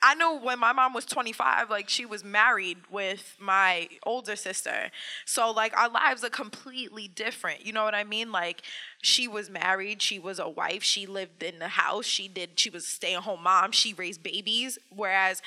I 0.00 0.14
know 0.14 0.38
when 0.38 0.58
my 0.60 0.72
mom 0.72 0.94
was 0.94 1.04
25, 1.04 1.70
like 1.70 1.88
she 1.88 2.06
was 2.06 2.22
married 2.22 2.78
with 2.90 3.36
my 3.40 3.88
older 4.04 4.36
sister. 4.36 4.90
So 5.26 5.50
like 5.50 5.76
our 5.76 5.88
lives 5.88 6.22
are 6.22 6.30
completely 6.30 7.08
different. 7.08 7.66
You 7.66 7.72
know 7.72 7.84
what 7.84 7.94
I 7.94 8.04
mean? 8.04 8.30
Like 8.30 8.62
she 9.02 9.26
was 9.26 9.50
married, 9.50 10.00
she 10.00 10.18
was 10.18 10.38
a 10.38 10.48
wife, 10.48 10.82
she 10.84 11.06
lived 11.06 11.42
in 11.42 11.58
the 11.58 11.68
house, 11.68 12.04
she 12.06 12.28
did 12.28 12.50
she 12.58 12.70
was 12.70 12.84
a 12.84 12.88
stay-at-home 12.88 13.42
mom, 13.42 13.72
she 13.72 13.92
raised 13.92 14.22
babies, 14.22 14.78
whereas 14.94 15.42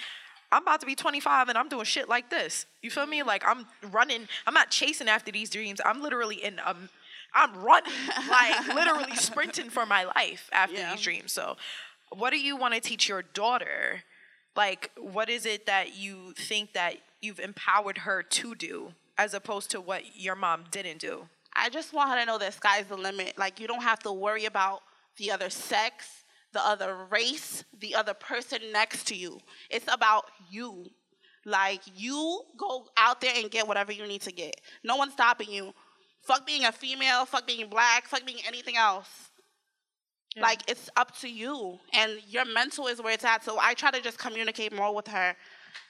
I'm 0.51 0.63
about 0.63 0.81
to 0.81 0.86
be 0.86 0.96
25 0.96 1.48
and 1.48 1.58
I'm 1.58 1.70
doing 1.70 1.86
shit 1.86 2.10
like 2.10 2.29
this. 2.29 2.65
You 2.81 2.91
feel 2.91 3.05
me? 3.05 3.24
Like 3.24 3.43
I'm 3.48 3.67
running, 3.89 4.27
I'm 4.46 4.53
not 4.53 4.70
chasing 4.70 5.08
after 5.08 5.31
these 5.31 5.50
dreams. 5.50 5.79
I'm 5.86 6.01
literally 6.01 6.43
in 6.43 6.60
um 6.65 6.89
I'm 7.34 7.55
running, 7.63 7.93
like 8.29 8.75
literally 8.75 9.15
sprinting 9.15 9.70
for 9.70 9.86
my 9.86 10.03
life 10.03 10.50
after 10.51 10.75
Yeah. 10.75 10.91
these 10.91 11.01
dreams. 11.01 11.31
So 11.31 11.55
what 12.12 12.31
do 12.31 12.38
you 12.39 12.58
want 12.58 12.74
to 12.74 12.81
teach 12.81 13.08
your 13.08 13.22
daughter? 13.22 14.03
Like 14.55 14.91
what 14.98 15.29
is 15.29 15.46
it 15.46 15.65
that 15.65 15.96
you 15.96 16.34
think 16.38 16.74
that 16.74 16.96
you've 17.22 17.39
empowered 17.39 18.00
her 18.00 18.24
to 18.24 18.55
do 18.55 18.93
as 19.17 19.34
opposed 19.34 19.72
to 19.72 19.81
what 19.81 20.15
your 20.15 20.36
mom 20.36 20.65
didn't 20.72 21.00
do? 21.00 21.27
I 21.53 21.70
just 21.70 21.93
want 21.93 22.10
her 22.12 22.20
to 22.20 22.25
know 22.25 22.38
that 22.38 22.53
sky's 22.53 22.86
the 22.86 22.98
limit. 22.98 23.38
Like 23.38 23.60
you 23.60 23.67
don't 23.67 23.84
have 23.84 24.00
to 24.00 24.12
worry 24.12 24.46
about 24.46 24.81
the 25.17 25.31
other 25.31 25.50
sex, 25.50 26.24
the 26.53 26.65
other 26.65 26.96
race, 27.10 27.63
the 27.79 27.96
other 27.96 28.13
person 28.13 28.60
next 28.72 29.08
to 29.08 29.15
you. 29.15 29.39
It's 29.70 29.91
about 29.91 30.25
you. 30.50 30.86
Like 31.46 31.81
you 31.96 32.43
go 32.58 32.88
out 32.98 33.22
there 33.22 33.34
and 33.36 33.50
get 33.50 33.67
whatever 33.67 33.91
you 33.91 34.05
need 34.08 34.22
to 34.24 34.31
get. 34.31 34.55
No 34.84 34.96
one's 34.96 35.13
stopping 35.13 35.50
you. 35.51 35.74
Fuck 36.22 36.46
being 36.46 36.65
a 36.65 36.72
female, 36.72 37.25
fuck 37.25 37.48
being 37.48 37.67
black, 37.67 38.05
fuck 38.08 38.25
being 38.25 38.39
anything 38.46 38.77
else. 38.77 39.30
Like 40.39 40.61
it's 40.69 40.89
up 40.95 41.17
to 41.19 41.29
you. 41.29 41.79
And 41.93 42.19
your 42.27 42.45
mental 42.45 42.88
is 42.88 43.01
where 43.01 43.13
it's 43.13 43.25
at. 43.25 43.43
So 43.43 43.57
I 43.59 43.73
try 43.73 43.91
to 43.91 44.01
just 44.01 44.17
communicate 44.17 44.71
more 44.73 44.93
with 44.95 45.07
her 45.07 45.35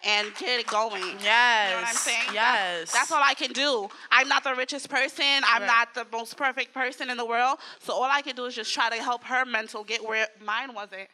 and 0.03 0.27
get 0.39 0.59
it 0.59 0.67
going. 0.67 1.03
Yes. 1.21 1.69
You 1.69 1.75
know 1.75 1.81
what 1.81 1.89
I'm 1.89 1.95
saying? 1.95 2.17
That's- 2.27 2.33
Yes. 2.33 2.91
That's, 2.91 3.11
all 3.11 3.21
I 3.23 3.33
can 3.35 3.51
do. 3.51 3.87
I'm 4.11 4.27
not 4.27 4.43
the 4.43 4.55
richest 4.55 4.89
person. 4.89 5.23
I'm 5.45 5.61
Right. 5.61 5.67
not 5.67 5.93
the 5.93 6.05
most 6.11 6.37
perfect 6.37 6.73
person 6.73 7.09
in 7.11 7.17
the 7.17 7.25
world. 7.25 7.59
So 7.79 7.93
all 7.93 8.03
I 8.03 8.21
can 8.21 8.35
do 8.35 8.45
is 8.45 8.55
just 8.55 8.73
try 8.73 8.89
to 8.89 8.95
help 9.01 9.23
her 9.25 9.45
mental 9.45 9.83
get 9.83 10.03
where 10.03 10.27
mine 10.43 10.73
wasn't. 10.73 11.07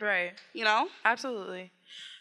right. 0.00 0.32
You 0.54 0.64
know? 0.64 0.88
Absolutely. 1.04 1.70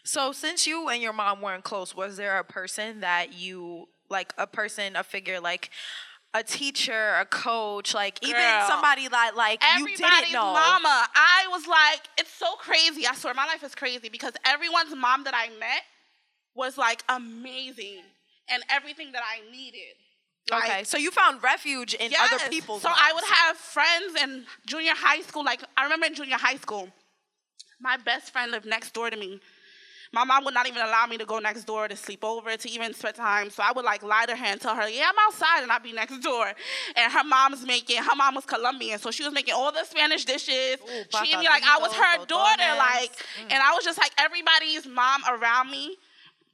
So 0.03 0.31
since 0.33 0.65
you 0.67 0.89
and 0.89 1.01
your 1.01 1.13
mom 1.13 1.39
weren't 1.41 1.63
close, 1.63 1.95
was 1.95 2.17
there 2.17 2.37
a 2.39 2.43
person 2.43 2.99
that 3.01 3.33
you 3.33 3.87
like 4.09 4.33
a 4.37 4.47
person, 4.47 4.95
a 4.97 5.03
figure 5.03 5.39
like 5.39 5.69
a 6.33 6.43
teacher, 6.43 7.15
a 7.19 7.25
coach, 7.25 7.93
like 7.93 8.19
even 8.21 8.43
somebody 8.67 9.07
that 9.07 9.31
like 9.35 9.63
you 9.77 9.87
didn't 9.87 10.31
know? 10.31 10.53
mama. 10.53 11.07
I 11.15 11.47
was 11.49 11.65
like, 11.67 12.01
it's 12.17 12.31
so 12.33 12.53
crazy. 12.55 13.07
I 13.07 13.15
swear, 13.15 13.33
my 13.33 13.45
life 13.45 13.63
is 13.63 13.73
crazy 13.73 14.09
because 14.09 14.33
everyone's 14.45 14.95
mom 14.95 15.23
that 15.23 15.33
I 15.33 15.49
met 15.57 15.81
was 16.55 16.77
like 16.77 17.03
amazing 17.09 18.01
and 18.49 18.63
everything 18.69 19.11
that 19.13 19.23
I 19.23 19.49
needed. 19.51 19.95
Like, 20.51 20.63
Okay, 20.63 20.83
so 20.83 20.97
you 20.97 21.11
found 21.11 21.43
refuge 21.43 21.93
in 21.93 22.11
Yes. 22.11 22.21
other 22.31 22.49
people's. 22.49 22.81
So 22.81 22.89
I 22.91 23.11
would 23.13 23.23
have 23.23 23.57
friends 23.57 24.21
in 24.21 24.45
junior 24.65 24.93
high 24.95 25.21
school. 25.21 25.43
Like 25.43 25.61
I 25.77 25.83
remember 25.83 26.07
in 26.07 26.15
junior 26.15 26.37
high 26.37 26.57
school, 26.57 26.89
my 27.79 27.97
best 27.97 28.31
friend 28.31 28.51
lived 28.51 28.65
next 28.65 28.93
door 28.93 29.09
to 29.09 29.17
me. 29.17 29.39
My 30.11 30.23
mom 30.23 30.43
would 30.45 30.55
not 30.55 30.67
even 30.67 30.81
allow 30.81 31.05
me 31.05 31.17
to 31.17 31.25
go 31.25 31.37
next 31.37 31.65
door 31.65 31.87
to 31.87 31.95
sleep 31.95 32.23
over, 32.23 32.57
to 32.57 32.69
even 32.69 32.93
spend 32.95 33.15
time. 33.15 33.51
So 33.51 33.61
I 33.63 33.71
would 33.71 33.85
like 33.85 34.01
lie 34.01 34.25
to 34.25 34.35
her 34.35 34.45
and 34.45 34.59
tell 34.59 34.75
her, 34.75 34.89
"Yeah, 34.89 35.09
I'm 35.09 35.15
outside," 35.27 35.61
and 35.61 35.71
I'd 35.71 35.83
be 35.83 35.93
next 35.93 36.17
door. 36.19 36.51
And 36.95 37.11
her 37.13 37.23
mom's 37.23 37.63
making. 37.65 38.01
Her 38.01 38.15
mom 38.15 38.33
was 38.35 38.45
Colombian, 38.45 38.97
so 38.97 39.11
she 39.11 39.23
was 39.23 39.33
making 39.33 39.53
all 39.53 39.71
the 39.71 39.83
Spanish 39.83 40.25
dishes. 40.25 40.79
Ooh, 40.81 41.03
Treating 41.13 41.39
me 41.39 41.45
like 41.47 41.63
I 41.63 41.77
was 41.77 41.93
her 41.93 42.25
daughter, 42.25 42.75
like. 42.77 43.11
And 43.41 43.61
I 43.61 43.73
was 43.73 43.83
just 43.83 43.99
like 43.99 44.11
everybody's 44.17 44.87
mom 44.87 45.21
around 45.29 45.69
me 45.69 45.97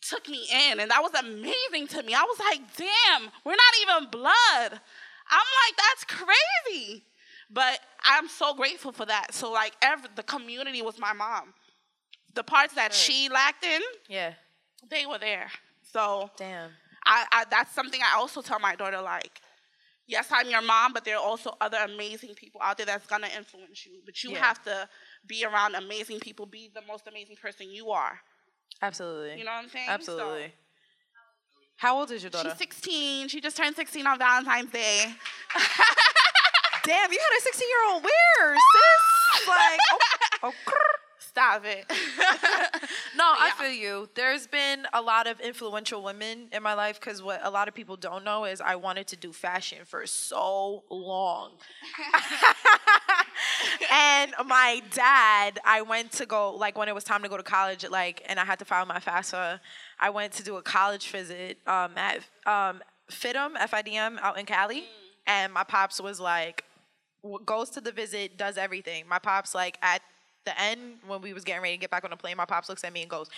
took 0.01 0.27
me 0.29 0.47
in, 0.69 0.79
and 0.79 0.91
that 0.91 1.01
was 1.01 1.13
amazing 1.13 1.87
to 1.87 2.03
me. 2.03 2.13
I 2.13 2.23
was 2.23 2.39
like, 2.39 2.61
damn, 2.77 3.31
we're 3.43 3.51
not 3.51 3.73
even 3.81 4.09
blood. 4.11 4.79
I'm 5.29 5.47
like, 5.63 5.77
that's 5.77 6.03
crazy. 6.03 7.03
But 7.49 7.79
I'm 8.03 8.27
so 8.27 8.53
grateful 8.53 8.91
for 8.91 9.05
that. 9.05 9.33
So 9.33 9.51
like, 9.51 9.73
every, 9.81 10.09
the 10.15 10.23
community 10.23 10.81
was 10.81 10.99
my 10.99 11.13
mom. 11.13 11.53
The 12.35 12.43
parts 12.43 12.73
that 12.75 12.93
she 12.93 13.29
lacked 13.29 13.63
in, 13.65 13.81
Yeah. 14.07 14.33
they 14.89 15.05
were 15.05 15.17
there. 15.17 15.49
So 15.83 16.29
Damn. 16.37 16.69
I, 17.05 17.25
I 17.31 17.45
that's 17.49 17.73
something 17.73 18.01
I 18.01 18.17
also 18.17 18.41
tell 18.41 18.59
my 18.59 18.75
daughter 18.75 19.01
like. 19.01 19.41
Yes, 20.07 20.27
I'm 20.31 20.49
your 20.49 20.61
mom, 20.61 20.93
but 20.93 21.03
there 21.05 21.15
are 21.17 21.23
also 21.23 21.55
other 21.59 21.77
amazing 21.79 22.35
people 22.35 22.61
out 22.61 22.77
there 22.77 22.85
that's 22.85 23.07
gonna 23.07 23.29
influence 23.35 23.85
you. 23.85 24.01
But 24.05 24.23
you 24.23 24.31
Yeah. 24.31 24.45
have 24.45 24.63
to 24.65 24.87
be 25.25 25.43
around 25.45 25.75
amazing 25.75 26.19
people. 26.19 26.45
Be 26.45 26.69
the 26.73 26.81
most 26.87 27.07
amazing 27.07 27.37
person 27.37 27.71
you 27.71 27.89
are. 27.91 28.19
Absolutely. 28.81 29.39
You 29.39 29.45
know 29.45 29.51
what 29.51 29.63
I'm 29.63 29.69
saying? 29.69 29.89
Absolutely. 29.89 30.47
So- 30.47 30.53
How 31.77 31.97
old 31.97 32.11
is 32.11 32.21
your 32.23 32.29
daughter? 32.29 32.49
She's 32.49 32.57
16. 32.59 33.29
She 33.29 33.41
just 33.41 33.57
turned 33.57 33.75
16 33.75 34.05
on 34.05 34.17
Valentine's 34.19 34.71
Day. 34.71 35.05
Damn, 36.83 37.11
you 37.11 37.19
had 37.19 37.37
a 37.37 37.41
16 37.41 37.67
year 37.67 37.93
old 37.93 38.03
where, 38.03 38.55
sis? 38.55 39.47
Like, 39.47 39.79
oh, 39.91 39.99
oh. 40.43 40.53
Stop 41.35 41.65
it. 41.65 41.85
No, 43.17 43.23
I 43.23 43.51
feel 43.57 43.71
you. 43.71 44.09
There's 44.13 44.45
been 44.45 44.85
a 44.93 45.01
lot 45.01 45.27
of 45.27 45.39
influential 45.39 46.03
women 46.03 46.49
in 46.51 46.61
my 46.61 46.73
life 46.73 46.99
because 46.99 47.23
what 47.23 47.39
a 47.43 47.49
lot 47.49 47.67
of 47.67 47.73
people 47.73 47.95
don't 47.95 48.25
know 48.25 48.43
is 48.45 48.59
I 48.59 48.75
wanted 48.75 49.07
to 49.07 49.15
do 49.15 49.31
fashion 49.31 49.79
for 49.85 50.05
so 50.05 50.83
long. 50.89 51.51
and 53.91 54.33
my 54.45 54.81
dad, 54.91 55.59
I 55.63 55.81
went 55.81 56.11
to 56.13 56.25
go, 56.25 56.53
like, 56.55 56.77
when 56.77 56.89
it 56.89 56.95
was 56.95 57.05
time 57.05 57.23
to 57.23 57.29
go 57.29 57.37
to 57.37 57.43
college, 57.43 57.85
like, 57.89 58.21
and 58.27 58.37
I 58.39 58.43
had 58.45 58.59
to 58.59 58.65
file 58.65 58.85
my 58.85 58.99
FAFSA, 58.99 59.59
I 59.99 60.09
went 60.09 60.33
to 60.33 60.43
do 60.43 60.57
a 60.57 60.61
college 60.61 61.09
visit 61.09 61.57
um, 61.65 61.91
at 61.95 62.17
um, 62.45 62.81
FIDM, 63.09 63.55
FIDM 63.55 64.19
out 64.21 64.37
in 64.37 64.45
Cali. 64.45 64.83
And 65.25 65.53
my 65.53 65.63
pops 65.63 66.01
was 66.01 66.19
like, 66.19 66.65
goes 67.45 67.69
to 67.71 67.81
the 67.81 67.91
visit, 67.91 68.37
does 68.37 68.57
everything. 68.57 69.05
My 69.07 69.19
pops 69.19 69.55
like 69.55 69.77
at 69.81 70.01
the 70.45 70.59
end 70.59 70.99
when 71.07 71.21
we 71.21 71.33
was 71.33 71.43
getting 71.43 71.61
ready 71.61 71.75
to 71.75 71.79
get 71.79 71.91
back 71.91 72.03
on 72.03 72.11
the 72.11 72.17
plane, 72.17 72.37
my 72.37 72.45
pops 72.45 72.69
looks 72.69 72.83
at 72.83 72.93
me 72.93 73.01
and 73.01 73.09
goes, 73.09 73.29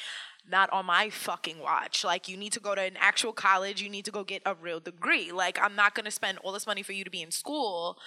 "Not 0.49 0.69
on 0.71 0.85
my 0.85 1.09
fucking 1.09 1.59
watch. 1.59 2.03
Like 2.03 2.27
you 2.27 2.37
need 2.37 2.53
to 2.53 2.59
go 2.59 2.75
to 2.75 2.81
an 2.81 2.97
actual 2.99 3.33
college. 3.33 3.81
You 3.81 3.89
need 3.89 4.05
to 4.05 4.11
go 4.11 4.23
get 4.23 4.41
a 4.45 4.53
real 4.55 4.79
degree. 4.79 5.31
Like 5.31 5.57
I'm 5.61 5.75
not 5.75 5.95
gonna 5.95 6.11
spend 6.11 6.37
all 6.39 6.51
this 6.51 6.67
money 6.67 6.83
for 6.83 6.93
you 6.93 7.03
to 7.03 7.09
be 7.09 7.21
in 7.21 7.31
school." 7.31 7.97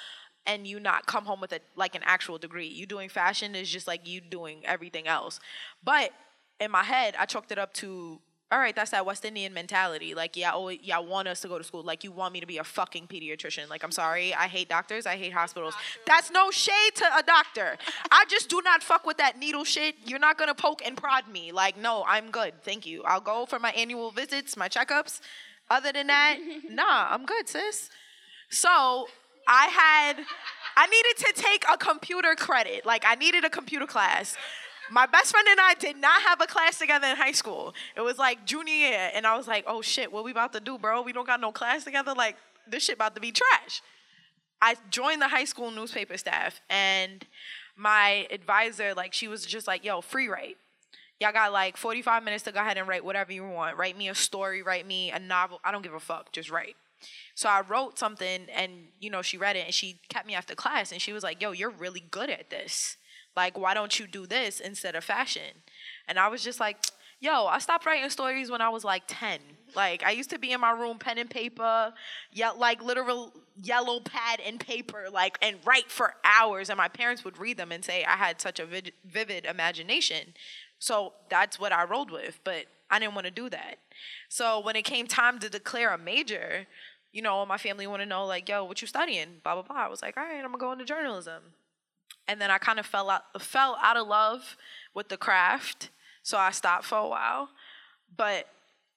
And 0.47 0.67
you 0.67 0.81
not 0.81 1.05
come 1.05 1.27
home 1.27 1.41
with 1.41 1.53
a 1.53 1.61
like 1.77 1.95
an 1.95 2.03
actual 2.05 2.39
degree. 2.39 2.67
You 2.67 2.87
doing 2.87 3.11
fashion 3.11 3.55
is 3.55 3.71
just 3.71 3.87
like 3.87 4.09
you 4.09 4.21
doing 4.23 4.65
everything 4.65 5.07
else. 5.07 5.39
But 5.85 6.13
in 6.59 6.71
my 6.71 6.83
head, 6.83 7.15
I 7.19 7.27
chalked 7.27 7.53
it 7.53 7.59
up 7.59 7.75
to 7.75 8.21
all 8.53 8.59
right, 8.59 8.75
that's 8.75 8.91
that 8.91 9.07
West 9.07 9.25
Indian 9.25 9.55
mentality. 9.55 10.13
Like, 10.13 10.37
yeah, 10.37 10.51
oh, 10.53 10.71
y'all 10.71 11.07
want 11.07 11.29
us 11.29 11.41
to 11.43 11.49
go 11.49 11.57
to 11.57 11.63
school. 11.63 11.83
Like, 11.85 12.03
you 12.03 12.11
want 12.11 12.35
me 12.35 12.41
to 12.41 12.47
be 12.47 12.59
a 12.59 12.65
fucking 12.65 13.07
pediatrician. 13.07 13.71
Like, 13.71 13.85
I'm 13.85 13.93
sorry, 13.93 14.35
I 14.35 14.49
hate 14.49 14.69
doctors. 14.69 15.07
I 15.07 15.17
hate 15.17 15.33
hospitals. 15.33 15.75
That's 16.05 16.33
no 16.33 16.51
shade 16.51 16.95
to 16.97 17.05
a 17.17 17.23
doctor. 17.23 17.77
I 18.11 18.25
just 18.29 18.51
do 18.51 18.61
not 18.65 18.83
fuck 18.83 19.07
with 19.07 19.19
that 19.19 19.39
needle 19.39 19.63
shit. 19.63 19.95
You're 20.05 20.19
not 20.19 20.37
gonna 20.37 20.55
poke 20.55 20.83
and 20.85 20.97
prod 20.97 21.29
me. 21.29 21.53
Like, 21.53 21.79
no, 21.79 22.05
I'm 22.09 22.33
good. 22.33 22.55
Thank 22.65 22.87
you. 22.87 23.05
I'll 23.05 23.21
go 23.21 23.47
for 23.47 23.61
my 23.61 23.71
annual 23.71 24.11
visits, 24.11 24.57
my 24.57 24.69
checkups. 24.69 25.21
Other 25.71 25.93
than 25.93 26.09
that, 26.09 26.39
nah, 26.69 27.07
I'm 27.09 27.25
good, 27.27 27.49
sis. 27.49 27.89
So 28.49 29.07
I 29.47 29.67
had, 29.67 30.25
I 30.77 30.87
needed 30.89 31.27
to 31.27 31.41
take 31.41 31.65
a 31.73 31.79
computer 31.79 32.35
credit. 32.35 32.85
Like, 32.85 33.05
I 33.07 33.15
needed 33.15 33.45
a 33.45 33.51
computer 33.51 33.87
class. 33.87 34.37
My 34.91 35.07
best 35.07 35.31
friend 35.31 35.47
and 35.49 35.61
I 35.61 35.75
did 35.75 35.97
not 35.97 36.21
have 36.23 36.41
a 36.41 36.47
class 36.47 36.79
together 36.79 37.07
in 37.07 37.17
high 37.17 37.33
school. 37.33 37.75
It 37.97 38.01
was 38.01 38.19
like 38.19 38.45
junior 38.45 38.75
year, 38.75 39.11
and 39.15 39.25
I 39.25 39.37
was 39.37 39.47
like, 39.47 39.65
"Oh 39.67 39.83
shit, 39.83 40.13
what 40.13 40.25
we 40.25 40.33
about 40.33 40.53
to 40.55 40.61
do, 40.61 40.79
bro? 40.79 41.03
We 41.03 41.13
don't 41.13 41.27
got 41.27 41.41
no 41.41 41.53
class 41.53 41.85
together. 41.85 42.13
Like 42.13 42.37
this 42.67 42.85
shit 42.85 42.97
about 42.97 43.15
to 43.15 43.21
be 43.21 43.31
trash." 43.31 43.83
I 44.61 44.77
joined 44.91 45.23
the 45.23 45.29
high 45.29 45.45
school 45.45 45.71
newspaper 45.71 46.17
staff, 46.17 46.61
and 46.69 47.25
my 47.77 48.27
advisor, 48.31 48.93
like, 48.93 49.15
she 49.15 49.29
was 49.29 49.47
just 49.47 49.67
like, 49.67 49.85
"Yo, 49.85 50.01
free 50.01 50.29
write. 50.29 50.57
Y'all 51.21 51.33
got 51.33 51.53
like 51.53 51.77
45 51.77 52.25
minutes 52.25 52.45
to 52.45 52.53
go 52.53 52.61
ahead 52.61 52.77
and 52.77 52.89
write 52.89 53.05
whatever 53.05 53.33
you 53.33 53.47
want. 53.47 53.77
Write 53.77 53.97
me 53.97 54.09
a 54.09 54.15
story, 54.15 54.63
write 54.63 54.87
me 54.87 55.11
a 55.11 55.19
novel. 55.19 55.61
I 55.65 55.71
don't 55.71 55.83
give 55.83 55.95
a 55.95 56.01
fuck. 56.01 56.33
Just 56.33 56.51
write." 56.51 56.77
So 57.35 57.49
I 57.49 57.61
wrote 57.61 57.99
something 57.99 58.47
and 58.55 58.89
you 58.99 59.09
know 59.09 59.23
she 59.23 59.39
read 59.39 59.57
it 59.57 59.65
and 59.67 59.75
she 59.75 60.01
kept 60.09 60.27
me 60.27 60.35
after 60.35 60.55
class 60.55 60.93
and 60.93 61.01
she 61.01 61.13
was 61.13 61.23
like, 61.23 61.41
"Yo, 61.41 61.53
you're 61.53 61.71
really 61.71 62.01
good 62.01 62.29
at 62.29 62.51
this. 62.51 62.97
Like, 63.37 63.57
why 63.59 63.75
don't 63.75 63.99
you 63.99 64.07
do 64.07 64.27
this 64.27 64.61
instead 64.61 64.95
of 64.95 65.05
fashion?" 65.05 65.63
And 66.09 66.19
I 66.19 66.29
was 66.29 66.43
just 66.43 66.61
like, 66.61 66.79
"Yo, 67.21 67.47
I 67.47 67.59
stopped 67.59 67.87
writing 67.87 68.11
stories 68.11 68.51
when 68.51 68.61
I 68.61 68.69
was 68.69 68.85
like 68.85 69.05
10. 69.07 69.41
Like, 69.75 70.03
I 70.03 70.11
used 70.11 70.31
to 70.31 70.39
be 70.39 70.53
in 70.53 70.61
my 70.61 70.71
room 70.73 70.99
pen 70.99 71.19
and 71.19 71.31
paper, 71.31 71.93
yeah, 72.33 72.51
like 72.51 72.83
literal 72.83 73.33
yellow 73.63 74.01
pad 74.01 74.41
and 74.41 74.59
paper, 74.59 75.09
like 75.13 75.39
and 75.43 75.57
write 75.65 75.91
for 75.91 76.15
hours 76.25 76.71
and 76.71 76.77
my 76.77 76.89
parents 76.89 77.25
would 77.25 77.39
read 77.39 77.57
them 77.57 77.73
and 77.73 77.85
say 77.85 78.05
I 78.05 78.17
had 78.17 78.41
such 78.41 78.59
a 78.59 78.67
vid- 78.67 78.93
vivid 79.05 79.45
imagination. 79.45 80.35
So 80.79 81.13
that's 81.29 81.61
what 81.61 81.73
I 81.73 81.85
rolled 81.85 82.11
with, 82.11 82.41
but 82.43 82.67
I 82.91 82.99
didn't 82.99 83.15
want 83.15 83.27
to 83.27 83.31
do 83.31 83.49
that. 83.51 83.77
So 84.29 84.61
when 84.61 84.77
it 84.77 84.83
came 84.83 85.07
time 85.07 85.39
to 85.41 85.49
declare 85.51 85.93
a 85.93 85.99
major, 85.99 86.67
you 87.13 87.23
know, 87.23 87.45
my 87.47 87.59
family 87.59 87.87
want 87.87 88.03
to 88.03 88.07
know 88.07 88.25
like, 88.27 88.49
yo, 88.49 88.65
what 88.65 88.81
you 88.81 88.89
studying? 88.89 89.41
Blah 89.45 89.55
blah 89.55 89.63
blah. 89.63 89.85
I 89.85 89.89
was 89.89 90.03
like, 90.03 90.17
all 90.17 90.25
right, 90.25 90.39
I'm 90.39 90.51
gonna 90.51 90.59
go 90.59 90.73
into 90.73 90.85
journalism. 90.85 91.43
And 92.31 92.41
then 92.41 92.49
I 92.49 92.59
kind 92.59 92.79
of 92.79 92.87
fell 92.87 93.11
out 93.11 93.43
fell 93.43 93.77
out 93.83 93.97
of 93.97 94.07
love 94.07 94.57
with 94.95 95.09
the 95.09 95.17
craft, 95.17 95.91
so 96.23 96.39
I 96.39 96.53
stopped 96.53 96.85
for 96.85 96.99
a 96.99 97.09
while. 97.09 97.49
But 98.17 98.47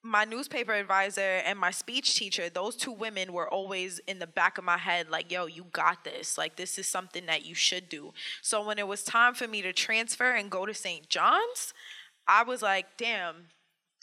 my 0.03 0.23
newspaper 0.23 0.73
advisor 0.73 1.41
and 1.43 1.57
my 1.57 1.71
speech 1.71 2.15
teacher, 2.15 2.47
those 2.47 2.75
two 2.75 2.91
women 2.91 3.33
were 3.33 3.49
always 3.49 3.97
in 4.07 4.19
the 4.19 4.27
back 4.27 4.59
of 4.59 4.63
my 4.63 4.77
head, 4.77 5.09
like, 5.09 5.31
yo, 5.31 5.47
you 5.47 5.65
got 5.71 6.03
this. 6.03 6.37
Like, 6.37 6.57
this 6.57 6.77
is 6.77 6.87
something 6.87 7.25
that 7.25 7.43
you 7.43 7.55
should 7.55 7.89
do. 7.89 8.13
So 8.43 8.63
when 8.63 8.77
it 8.77 8.87
was 8.87 9.01
time 9.01 9.33
for 9.33 9.47
me 9.47 9.63
to 9.63 9.73
transfer 9.73 10.29
and 10.29 10.51
go 10.51 10.67
to 10.67 10.73
St. 10.75 11.09
John's, 11.09 11.73
I 12.27 12.43
was 12.43 12.61
like, 12.61 12.85
damn, 12.97 13.47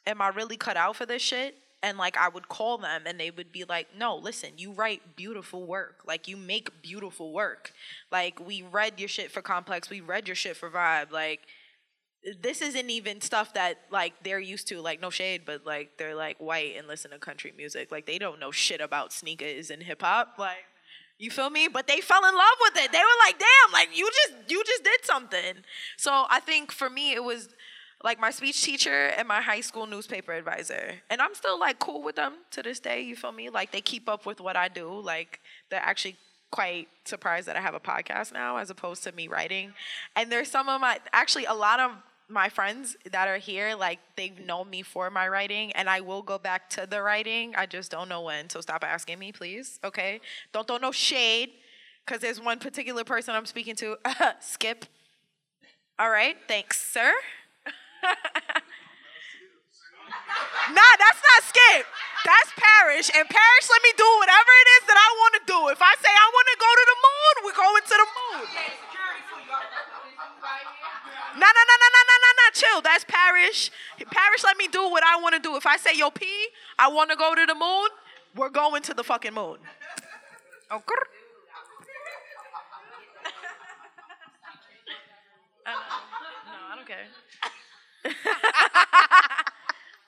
am 0.06 0.20
I 0.20 0.28
really 0.28 0.56
cut 0.56 0.76
out 0.76 0.96
for 0.96 1.06
this 1.06 1.22
shit? 1.22 1.54
And 1.82 1.96
like 1.96 2.16
I 2.16 2.28
would 2.28 2.48
call 2.48 2.78
them 2.78 3.02
and 3.06 3.18
they 3.18 3.30
would 3.30 3.52
be 3.52 3.64
like, 3.64 3.88
no, 3.96 4.16
listen, 4.16 4.50
you 4.58 4.72
write 4.72 5.16
beautiful 5.16 5.66
work. 5.66 6.02
Like 6.06 6.28
you 6.28 6.36
make 6.36 6.82
beautiful 6.82 7.32
work. 7.32 7.72
Like 8.12 8.38
we 8.44 8.62
read 8.62 9.00
your 9.00 9.08
shit 9.08 9.30
for 9.30 9.40
Complex, 9.40 9.88
we 9.88 10.00
read 10.00 10.28
your 10.28 10.34
shit 10.34 10.56
for 10.56 10.70
Vibe. 10.70 11.10
Like 11.10 11.40
this 12.42 12.60
isn't 12.60 12.90
even 12.90 13.22
stuff 13.22 13.54
that 13.54 13.78
like 13.90 14.12
they're 14.22 14.40
used 14.40 14.68
to. 14.68 14.80
Like 14.80 15.00
no 15.00 15.08
shade 15.08 15.42
but 15.46 15.64
like 15.64 15.96
they're 15.96 16.14
like 16.14 16.36
white 16.38 16.76
and 16.76 16.86
listen 16.86 17.12
to 17.12 17.18
country 17.18 17.52
music. 17.56 17.90
Like 17.90 18.04
they 18.04 18.18
don't 18.18 18.38
know 18.38 18.50
shit 18.50 18.82
about 18.82 19.12
sneakers 19.12 19.70
and 19.70 19.82
hip 19.82 20.02
hop. 20.02 20.34
Like 20.38 20.66
you 21.18 21.30
feel 21.30 21.48
me? 21.48 21.68
But 21.68 21.86
they 21.86 22.00
fell 22.00 22.26
in 22.26 22.34
love 22.34 22.56
with 22.60 22.84
it. 22.84 22.92
They 22.92 22.98
were 22.98 23.24
like 23.26 23.38
damn 23.38 23.72
like 23.72 23.96
you 23.96 24.06
just 24.06 24.50
you 24.50 24.62
just 24.64 24.84
did 24.84 25.00
something. 25.04 25.54
So 25.96 26.26
i 26.28 26.40
think 26.40 26.72
for 26.72 26.90
me 26.90 27.12
it 27.12 27.24
was 27.24 27.48
like 28.02 28.18
my 28.18 28.30
speech 28.30 28.62
teacher 28.62 29.08
and 29.16 29.28
my 29.28 29.40
high 29.40 29.60
school 29.60 29.86
newspaper 29.86 30.32
advisor 30.32 30.94
and 31.10 31.20
i'm 31.20 31.34
still 31.34 31.58
like 31.58 31.78
cool 31.78 32.02
with 32.02 32.16
them 32.16 32.34
to 32.50 32.62
this 32.62 32.80
day 32.80 33.00
you 33.02 33.14
feel 33.14 33.32
me 33.32 33.50
like 33.50 33.70
they 33.72 33.80
keep 33.80 34.08
up 34.08 34.26
with 34.26 34.40
what 34.40 34.56
i 34.56 34.68
do 34.68 35.00
like 35.00 35.40
they're 35.70 35.80
actually 35.80 36.16
quite 36.50 36.88
surprised 37.04 37.46
that 37.46 37.56
I 37.56 37.60
have 37.60 37.74
a 37.74 37.80
podcast 37.80 38.32
now 38.32 38.56
as 38.56 38.70
opposed 38.70 39.04
to 39.04 39.12
me 39.12 39.28
writing. 39.28 39.72
And 40.16 40.30
there's 40.32 40.50
some 40.50 40.68
of 40.68 40.80
my 40.80 40.98
actually 41.12 41.44
a 41.44 41.54
lot 41.54 41.80
of 41.80 41.92
my 42.28 42.48
friends 42.48 42.96
that 43.10 43.28
are 43.28 43.38
here, 43.38 43.74
like 43.74 43.98
they've 44.16 44.38
known 44.38 44.70
me 44.70 44.82
for 44.82 45.10
my 45.10 45.28
writing, 45.28 45.72
and 45.72 45.90
I 45.90 46.00
will 46.00 46.22
go 46.22 46.38
back 46.38 46.70
to 46.70 46.86
the 46.88 47.02
writing. 47.02 47.54
I 47.56 47.66
just 47.66 47.90
don't 47.90 48.08
know 48.08 48.22
when. 48.22 48.48
So 48.48 48.60
stop 48.60 48.84
asking 48.84 49.18
me, 49.18 49.32
please. 49.32 49.80
Okay? 49.82 50.20
Don't 50.52 50.66
throw 50.66 50.78
no 50.78 50.92
shade, 50.92 51.50
because 52.06 52.20
there's 52.20 52.40
one 52.40 52.58
particular 52.58 53.04
person 53.04 53.34
I'm 53.34 53.46
speaking 53.46 53.74
to. 53.76 53.96
Skip. 54.40 54.86
All 55.98 56.10
right. 56.10 56.36
Thanks, 56.48 56.80
sir. 56.80 57.12
nah, 60.74 60.92
that's 60.96 61.20
not 61.20 61.40
Skip. 61.44 61.84
That's 62.24 62.50
Parish. 62.56 63.10
And 63.16 63.28
Parish 63.28 63.66
let 63.68 63.82
me 63.82 63.92
do 63.96 64.08
whatever 64.20 64.52
it 64.52 64.68
is 64.80 64.82
that 64.88 64.98
I 64.98 65.08
want 65.20 65.32
to 65.40 65.42
do. 65.48 65.58
If 65.72 65.80
I 65.80 65.94
say 66.00 66.10
I 66.12 66.28
want 66.32 66.46
to 66.52 66.56
go 66.60 66.70
to 66.70 66.84
the 66.88 66.98
moon, 67.06 67.34
we're 67.44 67.60
going 67.60 67.82
to 67.84 67.96
the 67.96 68.08
moon. 68.18 68.46
No, 71.36 71.46
no, 71.46 71.46
no, 71.46 71.74
no, 71.80 71.88
no, 71.94 72.02
no, 72.08 72.16
no, 72.20 72.30
no. 72.36 72.44
Chill. 72.52 72.80
That's 72.82 73.04
Parish. 73.04 73.70
Parish 74.10 74.44
let 74.44 74.56
me 74.56 74.68
do 74.68 74.88
what 74.90 75.04
I 75.04 75.16
want 75.20 75.34
to 75.34 75.40
do. 75.40 75.56
If 75.56 75.66
I 75.66 75.76
say, 75.76 75.94
yo, 75.96 76.10
P, 76.10 76.26
I 76.78 76.88
want 76.88 77.10
to 77.10 77.16
go 77.16 77.34
to 77.34 77.46
the 77.46 77.54
moon, 77.54 77.88
we're 78.34 78.50
going 78.50 78.82
to 78.82 78.94
the 78.94 79.04
fucking 79.04 79.34
moon. 79.34 79.58
Oh, 80.72 80.78
grr. 80.78 80.86
Uh, 85.66 85.72
no, 85.72 85.76
I 86.72 86.76
don't 86.76 86.86
care. 86.86 87.06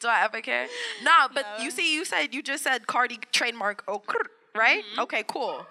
Do 0.01 0.09
I 0.09 0.25
ever 0.25 0.41
care? 0.41 0.67
No, 1.05 1.29
but 1.33 1.47
you 1.61 1.71
see, 1.71 1.95
you 1.95 2.05
said 2.05 2.35
you 2.35 2.43
just 2.43 2.65
said 2.65 2.87
Cardi 2.87 3.19
trademark 3.31 3.85
oh 3.87 4.01
grr, 4.01 4.17
mm-hmm. 4.17 4.59
right? 4.59 4.83
Okay, 4.99 5.25
cool. 5.27 5.65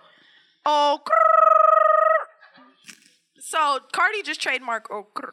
Oh. 0.65 1.01
So 3.39 3.79
Cardi 3.91 4.21
just 4.23 4.41
trademark 4.41 4.87
oh 4.89 5.07
grr. 5.13 5.31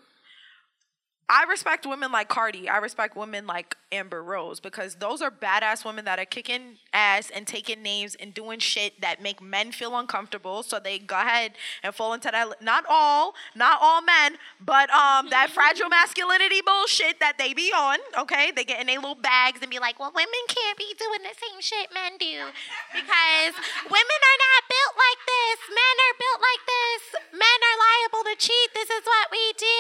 I 1.31 1.45
respect 1.45 1.87
women 1.87 2.11
like 2.11 2.29
Cardi. 2.29 2.69
I 2.71 2.79
respect 2.79 3.15
women 3.15 3.47
like 3.47 3.77
Amber 3.93 4.23
Rose 4.23 4.61
because 4.61 4.95
those 4.95 5.21
are 5.21 5.31
badass 5.31 5.85
women 5.85 6.07
that 6.07 6.19
are 6.19 6.25
kicking 6.25 6.79
ass 6.93 7.29
and 7.29 7.47
taking 7.47 7.83
names 7.83 8.15
and 8.15 8.33
doing 8.33 8.59
shit 8.59 8.99
that 9.03 9.23
make 9.23 9.43
men 9.43 9.73
feel 9.73 9.97
uncomfortable. 9.99 10.63
So 10.63 10.79
they 10.81 10.99
go 10.99 11.17
ahead 11.17 11.53
and 11.83 11.95
fall 11.95 12.15
into 12.15 12.31
that. 12.33 12.63
Not 12.63 12.85
all, 12.89 13.35
not 13.55 13.79
all 13.83 14.01
men, 14.01 14.37
but 14.59 14.89
um 14.89 15.29
that 15.29 15.51
fragile 15.55 15.89
masculinity 15.91 16.61
bullshit 16.65 17.21
that 17.21 17.37
they 17.37 17.53
be 17.53 17.73
on. 17.77 17.99
Okay, 18.19 18.51
they 18.57 18.65
get 18.65 18.81
in 18.81 18.87
their 18.87 18.97
little 18.97 19.15
bags 19.15 19.61
and 19.61 19.71
be 19.71 19.79
like, 19.79 20.01
"Well, 20.01 20.13
women 20.15 20.43
can't 20.49 20.79
be 20.79 20.95
doing 20.99 21.21
the 21.29 21.37
same 21.37 21.61
shit 21.61 21.93
men 21.93 22.17
do 22.17 22.49
because 22.93 23.53
women 23.85 24.21
are 24.25 24.41
not 24.49 24.61
built 24.65 24.95
like 24.97 25.21
this. 25.29 25.59
Men 25.69 25.95
are 26.09 26.17
built 26.17 26.41
like 26.41 26.63
this. 26.65 27.01
Men 27.37 27.59
are 27.69 27.79
liable 27.85 28.25
to 28.33 28.35
cheat. 28.41 28.69
This 28.73 28.89
is 28.89 29.05
what 29.05 29.29
we 29.29 29.45
do." 29.61 29.77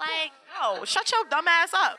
Like, 0.00 0.32
no, 0.56 0.77
shut 0.84 1.10
your 1.10 1.24
dumb 1.30 1.48
ass 1.48 1.72
up. 1.74 1.98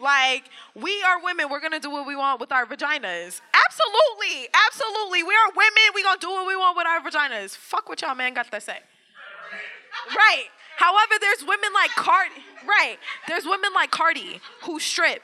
Like, 0.00 0.44
we 0.74 1.02
are 1.02 1.22
women. 1.22 1.48
We're 1.50 1.60
gonna 1.60 1.80
do 1.80 1.90
what 1.90 2.06
we 2.06 2.14
want 2.14 2.40
with 2.40 2.52
our 2.52 2.64
vaginas. 2.66 3.40
Absolutely, 3.52 4.48
absolutely. 4.66 5.22
We 5.24 5.34
are 5.34 5.50
women. 5.56 5.82
We're 5.94 6.04
gonna 6.04 6.20
do 6.20 6.30
what 6.30 6.46
we 6.46 6.56
want 6.56 6.76
with 6.76 6.86
our 6.86 7.00
vaginas. 7.00 7.56
Fuck 7.56 7.88
what 7.88 8.00
y'all 8.02 8.14
man 8.14 8.34
got 8.34 8.50
to 8.50 8.60
say. 8.60 8.78
Right. 10.14 10.44
However, 10.76 11.14
there's 11.20 11.40
women 11.40 11.70
like 11.74 11.90
Cardi. 11.90 12.34
Right. 12.66 12.98
There's 13.26 13.44
women 13.44 13.72
like 13.74 13.90
Cardi 13.90 14.40
who 14.62 14.78
strip. 14.78 15.22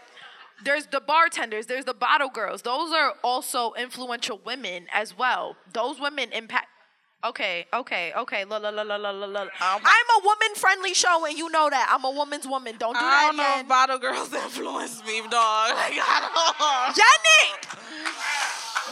There's 0.65 0.87
the 0.87 1.01
bartenders. 1.01 1.67
There's 1.67 1.85
the 1.85 1.95
bottle 1.95 2.29
girls. 2.29 2.63
Those 2.63 2.93
are 2.93 3.15
also 3.23 3.73
influential 3.75 4.41
women 4.45 4.87
as 4.93 5.17
well. 5.17 5.57
Those 5.73 6.01
women 6.01 6.33
impact. 6.33 6.69
Okay, 7.25 7.65
okay, 7.73 8.13
okay. 8.13 8.45
La 8.45 8.59
la 8.59 8.69
la 8.69 8.83
la 8.83 8.97
la 8.97 9.11
la 9.11 9.25
la. 9.25 9.49
I'm 9.61 9.81
a 9.81 10.21
woman-friendly 10.23 10.93
show, 10.93 11.25
and 11.25 11.39
you 11.39 11.49
know 11.49 11.71
that. 11.71 11.89
I'm 11.89 12.05
a 12.05 12.11
woman's 12.11 12.47
woman. 12.47 12.77
Don't 12.77 12.93
do 12.93 13.01
that. 13.01 13.09
I 13.25 13.27
don't 13.29 13.37
know 13.41 13.61
if 13.61 13.69
bottle 13.69 13.99
girls 13.99 14.29
influence 14.29 15.01
me, 15.07 15.25
dog. 15.33 15.73
Like, 15.73 15.97
I 15.97 16.21
don't. 16.21 16.93
Janet, 16.93 17.65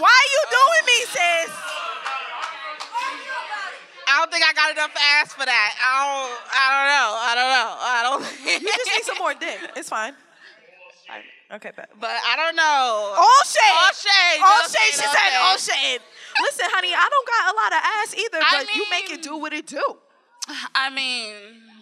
why 0.00 0.08
are 0.08 0.28
you 0.32 0.42
doing 0.48 0.84
me, 0.88 0.98
sis? 1.12 1.52
I 4.08 4.20
don't 4.20 4.32
think 4.32 4.44
I 4.48 4.52
got 4.56 4.72
enough 4.72 4.96
ass 4.96 5.32
for 5.36 5.44
that. 5.44 5.70
I 5.76 5.92
don't. 6.00 6.32
I 6.56 6.66
don't 6.72 6.88
know. 6.88 7.08
I 7.20 7.32
don't 7.36 7.52
know. 7.52 7.70
I 7.84 8.00
don't. 8.00 8.22
You 8.62 8.68
just 8.68 8.88
need 8.96 9.04
some 9.04 9.18
more 9.18 9.34
dick. 9.34 9.60
It's 9.76 9.88
fine. 9.88 10.14
Okay, 11.52 11.70
bet. 11.76 11.90
But 12.00 12.16
I 12.16 12.32
don't 12.40 12.56
know. 12.56 13.12
All 13.12 13.44
shade. 13.44 13.76
All 13.76 13.92
shade. 13.92 14.40
All 14.40 14.64
shade. 14.64 14.96
She 14.96 15.04
said 15.04 15.36
all 15.36 15.58
shade. 15.60 16.00
Listen, 16.40 16.66
honey, 16.70 16.92
I 16.94 17.08
don't 17.10 17.26
got 17.26 17.52
a 17.52 17.54
lot 17.56 17.72
of 17.72 17.80
ass 17.82 18.14
either, 18.14 18.38
I 18.42 18.64
but 18.64 18.74
you 18.74 18.86
make 18.90 19.10
it 19.10 19.22
do 19.22 19.36
what 19.36 19.52
it 19.52 19.66
do. 19.66 19.82
I 20.74 20.90
mean, 20.90 21.34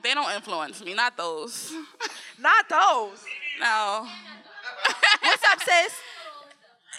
they 0.02 0.14
don't 0.14 0.32
influence 0.34 0.84
me. 0.84 0.94
Not 0.94 1.16
those. 1.16 1.72
Not 2.38 2.68
those. 2.68 3.24
No. 3.60 4.06
What's 5.22 5.44
up, 5.44 5.60
sis? 5.60 5.92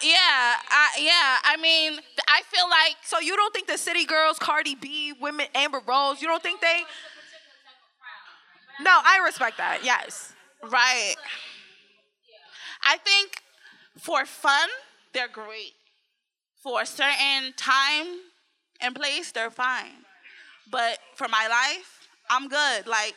Yeah. 0.03 0.15
I, 0.17 0.89
yeah. 0.99 1.37
I 1.43 1.57
mean, 1.61 1.99
I 2.27 2.41
feel 2.43 2.69
like 2.69 2.95
So 3.03 3.19
you 3.19 3.35
don't 3.35 3.53
think 3.53 3.67
the 3.67 3.77
city 3.77 4.05
girls, 4.05 4.39
Cardi 4.39 4.75
B, 4.75 5.13
women, 5.19 5.47
Amber 5.53 5.81
Rose, 5.85 6.21
you 6.21 6.27
don't 6.27 6.41
think 6.41 6.61
they? 6.61 6.81
No, 8.81 8.99
I 9.03 9.19
respect 9.25 9.57
that. 9.57 9.81
Yes. 9.83 10.33
Right. 10.63 11.15
I 12.83 12.97
think 12.97 13.41
for 13.97 14.25
fun, 14.25 14.69
they're 15.13 15.27
great. 15.27 15.73
For 16.61 16.81
a 16.81 16.85
certain 16.85 17.53
time 17.57 18.07
and 18.79 18.95
place, 18.95 19.31
they're 19.31 19.51
fine. 19.51 20.05
But 20.69 20.99
for 21.15 21.27
my 21.27 21.47
life, 21.47 22.07
I'm 22.29 22.47
good. 22.47 22.87
Like 22.87 23.15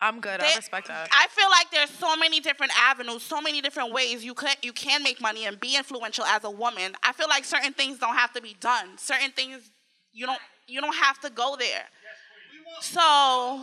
I'm 0.00 0.20
good. 0.20 0.40
I 0.40 0.54
respect 0.56 0.88
that. 0.88 1.08
I 1.12 1.26
feel 1.28 1.50
like 1.50 1.70
there's 1.70 1.90
so 1.90 2.16
many 2.16 2.40
different 2.40 2.72
avenues, 2.80 3.22
so 3.22 3.40
many 3.40 3.60
different 3.60 3.92
ways 3.92 4.24
you 4.24 4.34
can 4.34 4.54
you 4.62 4.72
can 4.72 5.02
make 5.02 5.20
money 5.20 5.46
and 5.46 5.58
be 5.58 5.76
influential 5.76 6.24
as 6.24 6.44
a 6.44 6.50
woman. 6.50 6.92
I 7.02 7.12
feel 7.12 7.28
like 7.28 7.44
certain 7.44 7.72
things 7.72 7.98
don't 7.98 8.14
have 8.14 8.32
to 8.34 8.40
be 8.40 8.56
done. 8.60 8.96
Certain 8.96 9.32
things 9.32 9.70
you 10.12 10.26
don't 10.26 10.40
you 10.66 10.80
don't 10.80 10.94
have 10.94 11.18
to 11.20 11.30
go 11.30 11.56
there. 11.58 11.84
So 12.80 13.62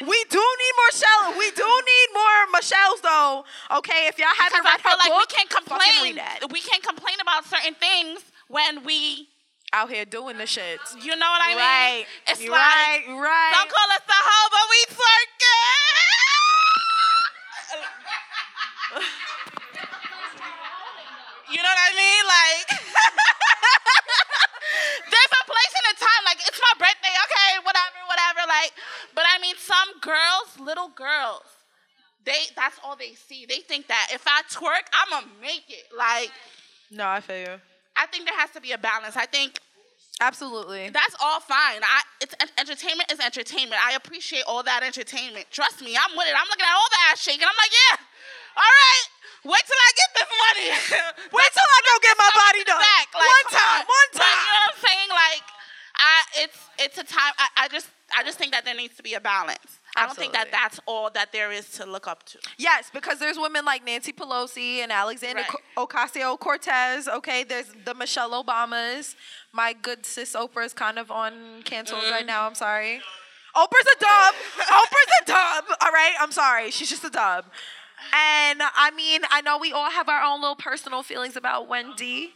We 0.00 0.24
do 0.30 0.40
need 0.40 0.74
more 0.80 0.92
Shell. 0.92 1.34
We 1.38 1.50
do 1.52 1.64
need 1.64 2.08
more 2.14 2.62
shelves 2.62 3.00
though. 3.02 3.44
Okay, 3.78 4.06
if 4.08 4.18
y'all 4.18 4.28
haven't 4.36 4.62
Because 4.62 4.74
I 4.74 4.78
feel 4.82 4.92
her 4.92 4.98
like 4.98 5.08
book, 5.12 5.20
we 5.20 5.26
can't 5.36 5.50
complain. 5.50 6.18
We 6.52 6.60
can't 6.60 6.82
complain 6.82 7.16
about 7.20 7.44
certain 7.44 7.74
things 7.74 8.20
when 8.48 8.82
we, 8.84 9.28
Out 9.72 9.90
here 9.90 10.04
doing 10.04 10.36
the 10.38 10.46
shit. 10.46 10.80
you 11.02 11.14
know 11.16 11.30
what 11.30 11.40
I 11.42 11.54
right. 11.54 11.96
mean? 11.96 12.06
It's 12.28 12.40
right. 12.48 12.50
like 12.50 13.06
right. 13.16 13.52
don't 13.54 13.70
call 13.70 13.90
us 13.92 14.00
the 14.06 14.14
hoe, 14.16 14.48
but 14.50 14.68
we 14.72 14.84
twerking. 14.92 15.68
you 21.54 21.62
know 21.62 21.70
what 21.70 21.78
I 21.86 21.92
mean? 21.96 22.24
Like. 22.26 22.66
There's 25.10 25.32
a 25.34 25.42
place 25.46 25.72
and 25.82 25.86
a 25.92 25.94
time. 25.98 26.22
Like, 26.24 26.38
it's 26.46 26.60
my 26.60 26.74
birthday. 26.78 27.10
Okay, 27.10 27.58
whatever, 27.66 27.98
whatever. 28.06 28.39
Like, 28.50 28.72
but 29.14 29.24
I 29.32 29.38
mean, 29.40 29.54
some 29.56 29.88
girls, 30.02 30.58
little 30.58 30.90
girls, 30.90 31.46
they 32.26 32.50
that's 32.56 32.78
all 32.84 32.96
they 32.96 33.14
see. 33.14 33.46
They 33.46 33.60
think 33.60 33.86
that 33.86 34.08
if 34.12 34.24
I 34.26 34.42
twerk, 34.50 34.90
I'ma 34.92 35.26
make 35.40 35.64
it. 35.68 35.86
Like, 35.96 36.30
no, 36.90 37.06
I 37.06 37.20
feel 37.20 37.38
you. 37.38 37.56
I 37.96 38.06
think 38.10 38.26
there 38.26 38.36
has 38.38 38.50
to 38.52 38.60
be 38.60 38.72
a 38.72 38.78
balance. 38.78 39.16
I 39.16 39.26
think 39.26 39.58
Absolutely. 40.20 40.90
that's 40.90 41.14
all 41.22 41.40
fine. 41.40 41.80
I 41.80 42.02
it's 42.20 42.34
entertainment 42.58 43.10
is 43.12 43.20
entertainment. 43.20 43.78
I 43.80 43.94
appreciate 43.94 44.44
all 44.46 44.62
that 44.64 44.82
entertainment. 44.82 45.46
Trust 45.50 45.80
me, 45.80 45.96
I'm 45.96 46.12
with 46.16 46.28
it. 46.28 46.34
I'm 46.36 46.48
looking 46.50 46.66
at 46.66 46.74
all 46.76 46.90
the 46.90 47.00
ass 47.08 47.20
shaking. 47.22 47.46
I'm 47.46 47.56
like, 47.56 47.72
yeah, 47.72 47.96
all 48.60 48.72
right. 48.84 49.06
Wait 49.40 49.64
till 49.64 49.80
I 49.80 49.90
get 49.96 50.10
this 50.20 50.30
money. 50.36 50.68
Wait 51.40 51.50
till 51.56 51.70
I 51.72 51.80
go 51.88 51.94
get 52.04 52.14
my 52.20 52.30
body 52.36 52.62
done. 52.68 52.82
back. 52.84 53.06
Like, 53.16 53.24
one 53.24 53.46
time, 53.48 53.80
on. 53.80 53.88
one 53.88 54.10
Like, 54.12 54.20
time. 54.20 54.36
you 54.36 54.52
know 54.52 54.60
what 54.60 54.68
I'm 54.76 54.80
saying? 54.84 55.08
Like, 55.08 55.44
I 56.00 56.22
it's 56.42 56.58
it's 56.78 56.98
a 56.98 57.04
time. 57.04 57.32
I, 57.38 57.64
I 57.64 57.68
just 57.68 57.88
I 58.18 58.22
just 58.24 58.38
think 58.38 58.52
that 58.52 58.64
there 58.64 58.74
needs 58.74 58.96
to 58.96 59.02
be 59.02 59.14
a 59.14 59.20
balance. 59.20 59.78
I 59.96 60.06
don't 60.06 60.16
think 60.16 60.32
that 60.34 60.50
that's 60.52 60.78
all 60.86 61.10
that 61.10 61.32
there 61.32 61.50
is 61.52 61.68
to 61.72 61.84
look 61.84 62.06
up 62.06 62.24
to. 62.26 62.38
Yes, 62.58 62.90
because 62.92 63.18
there's 63.18 63.36
women 63.38 63.64
like 63.64 63.84
Nancy 63.84 64.12
Pelosi 64.12 64.76
and 64.78 64.92
Alexander 64.92 65.42
Right. 65.42 65.88
Ocasio 65.88 66.38
Cortez. 66.38 67.08
Okay, 67.08 67.42
there's 67.44 67.66
the 67.84 67.94
Michelle 67.94 68.30
Obamas. 68.42 69.14
My 69.52 69.72
good 69.72 70.06
sis 70.06 70.34
Oprah 70.34 70.64
is 70.64 70.72
kind 70.72 70.98
of 70.98 71.10
on 71.10 71.62
canceled 71.64 72.02
Mm. 72.04 72.10
right 72.12 72.26
now. 72.26 72.46
I'm 72.46 72.54
sorry. 72.54 73.00
Oprah's 73.56 73.88
a 73.96 73.98
dub. 74.00 74.34
Oprah's 74.60 75.12
a 75.22 75.24
dub. 75.26 75.64
All 75.80 75.90
right, 75.92 76.14
I'm 76.20 76.30
sorry. 76.32 76.70
She's 76.70 76.88
just 76.88 77.04
a 77.04 77.10
dub. 77.10 77.46
And 78.12 78.62
I 78.62 78.90
mean, 78.96 79.22
I 79.30 79.40
know 79.42 79.58
we 79.58 79.72
all 79.72 79.90
have 79.90 80.08
our 80.08 80.22
own 80.22 80.40
little 80.40 80.56
personal 80.56 81.02
feelings 81.02 81.36
about 81.36 81.68
Wendy. 81.68 82.32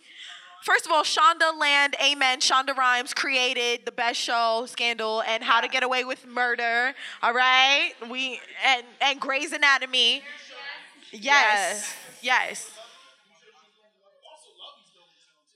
First 0.64 0.86
of 0.86 0.92
all, 0.92 1.02
Shondaland, 1.02 1.92
amen. 2.02 2.40
Shonda 2.40 2.74
Rhimes 2.74 3.12
created 3.12 3.84
the 3.84 3.92
best 3.92 4.18
show, 4.18 4.64
Scandal, 4.66 5.22
and 5.28 5.44
How 5.44 5.60
to 5.60 5.68
Get 5.68 5.82
Away 5.82 6.04
with 6.04 6.26
Murder. 6.26 6.94
All 7.22 7.34
right, 7.34 7.92
we 8.10 8.40
and 8.66 8.82
and 9.02 9.20
Grey's 9.20 9.52
Anatomy. 9.52 10.22
Yes, 11.12 11.94
yes. 12.22 12.70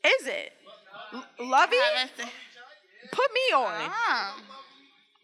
Is 0.05 0.27
it 0.27 0.53
Lovey? 1.41 1.77
I 1.77 1.91
haven't 2.01 2.17
seen- 2.19 2.33
Put 3.11 3.33
me 3.33 3.55
on. 3.57 3.89
Ah. 3.89 4.37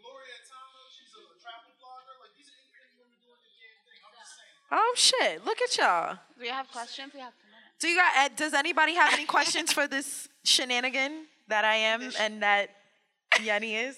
Gloria 0.01 0.41
Thomas, 0.49 0.97
she's 0.97 1.13
a 1.13 1.21
travel 1.45 1.77
blogger. 1.77 2.17
Like 2.25 2.33
these 2.41 2.49
are 2.49 2.57
independent 2.57 3.05
women 3.05 3.21
doing 3.21 3.37
the 3.37 3.53
damn 3.61 3.85
thing. 3.85 4.01
I'm 4.01 4.17
just 4.17 4.33
saying. 4.41 4.73
Oh 4.73 4.93
shit! 4.97 5.45
Look 5.45 5.61
at 5.61 5.77
y'all. 5.77 6.15
Do 6.15 6.41
we 6.41 6.49
have 6.49 6.73
questions? 6.73 7.13
We 7.13 7.21
have. 7.21 7.35
Do 7.81 7.89
you 7.89 7.97
got? 7.97 8.37
Does 8.37 8.55
anybody 8.55 8.95
have 8.95 9.13
any 9.13 9.25
questions 9.27 9.73
for 9.73 9.87
this 9.87 10.29
shenanigan 10.45 11.27
that 11.49 11.65
I 11.65 11.75
am 11.77 12.11
and 12.19 12.43
that 12.43 12.71
Yenny 13.37 13.89
is? 13.89 13.97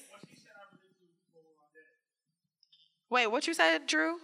Wait, 3.08 3.28
what 3.28 3.46
you 3.46 3.54
said, 3.54 3.86
Drew? 3.86 4.16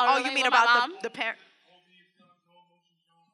Oh, 0.00 0.16
you 0.18 0.30
oh, 0.30 0.34
mean 0.34 0.46
about 0.46 0.88
the 0.88 1.08
the 1.08 1.10
parent? 1.10 1.38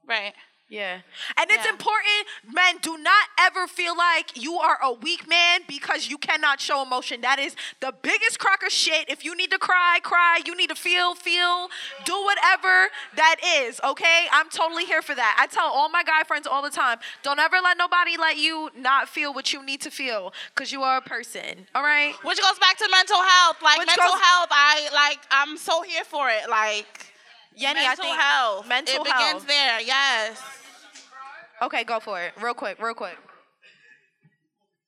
right? 0.06 0.32
Yeah. 0.68 0.98
And 1.36 1.48
it's 1.48 1.64
Yeah. 1.64 1.70
important, 1.70 2.26
men, 2.52 2.78
do 2.78 2.98
not 2.98 3.28
ever 3.38 3.68
feel 3.68 3.96
like 3.96 4.36
you 4.36 4.58
are 4.58 4.78
a 4.82 4.90
weak 4.90 5.28
man 5.28 5.60
because 5.68 6.08
you 6.08 6.18
cannot 6.18 6.60
show 6.60 6.82
emotion. 6.82 7.20
That 7.20 7.38
is 7.38 7.54
the 7.78 7.92
biggest 7.92 8.40
crock 8.40 8.64
of 8.64 8.72
shit. 8.72 9.08
If 9.08 9.24
you 9.24 9.36
need 9.36 9.52
to 9.52 9.58
cry, 9.60 10.00
cry. 10.02 10.40
You 10.44 10.56
need 10.56 10.68
to 10.70 10.74
feel, 10.74 11.14
feel. 11.14 11.70
Do 12.04 12.20
whatever 12.24 12.88
that 13.14 13.36
is, 13.44 13.80
okay? 13.84 14.26
I'm 14.32 14.48
totally 14.50 14.86
here 14.86 15.02
for 15.02 15.14
that. 15.14 15.36
I 15.38 15.46
tell 15.46 15.66
all 15.68 15.88
my 15.88 16.02
guy 16.02 16.24
friends 16.24 16.48
all 16.48 16.62
the 16.62 16.70
time 16.70 16.98
don't 17.22 17.38
ever 17.38 17.60
let 17.60 17.78
nobody 17.78 18.16
let 18.16 18.36
you 18.36 18.70
not 18.74 19.08
feel 19.08 19.32
what 19.32 19.52
you 19.52 19.62
need 19.64 19.80
to 19.82 19.90
feel 19.90 20.34
because 20.52 20.72
you 20.72 20.82
are 20.82 20.96
a 20.96 21.02
person, 21.02 21.68
all 21.76 21.82
right? 21.84 22.12
Which 22.24 22.40
goes 22.40 22.58
back 22.58 22.76
to 22.78 22.88
mental 22.90 23.22
health. 23.22 23.62
Like 23.62 23.78
Which 23.78 23.86
mental 23.86 24.10
goes- 24.10 24.20
health, 24.20 24.48
I 24.50 24.88
like. 24.92 25.20
I'm 25.30 25.56
so 25.56 25.82
here 25.82 26.02
for 26.04 26.28
it. 26.28 26.48
Like 26.50 27.12
Yenny, 27.56 27.80
I 27.80 27.88
mental 27.96 28.04
think. 28.04 28.20
health. 28.20 28.68
mental 28.68 28.94
it 29.00 29.04
begins 29.04 29.44
there. 29.44 29.80
Yes. 29.80 30.40
Okay, 31.62 31.84
go 31.84 32.00
for 32.00 32.20
it. 32.20 32.32
Real 32.40 32.52
quick, 32.54 32.76
real 32.82 32.92
quick. 32.94 33.16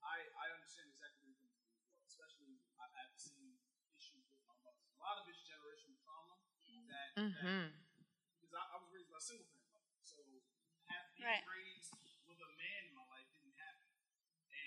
I, 0.05 0.21
I 0.37 0.45
understand 0.53 0.93
exactly 0.93 1.33
where 1.33 1.41
you're 1.41 1.49
coming 1.49 2.05
especially 2.05 2.61
I've 2.77 2.93
had 2.93 3.09
issues 3.17 3.41
with. 3.41 3.57
A 3.57 5.01
lot 5.01 5.17
of 5.25 5.25
it's 5.33 5.41
generational 5.49 5.97
trauma 6.05 6.37
that, 6.93 7.09
Mm-hmm. 7.17 7.73
because 8.37 8.53
I, 8.53 8.63
I 8.69 8.77
was 8.85 8.93
raised 8.93 9.09
by 9.09 9.17
a 9.17 9.25
single 9.25 9.49
parent, 9.49 9.97
so 10.05 10.21
have 10.93 11.09
being 11.17 11.25
Right. 11.25 11.41
raised 11.49 11.97
with 12.29 12.37
a 12.45 12.51
man 12.61 12.81
in 12.85 12.93
my 12.93 13.09
life 13.09 13.25
didn't 13.33 13.57
happen, 13.57 13.89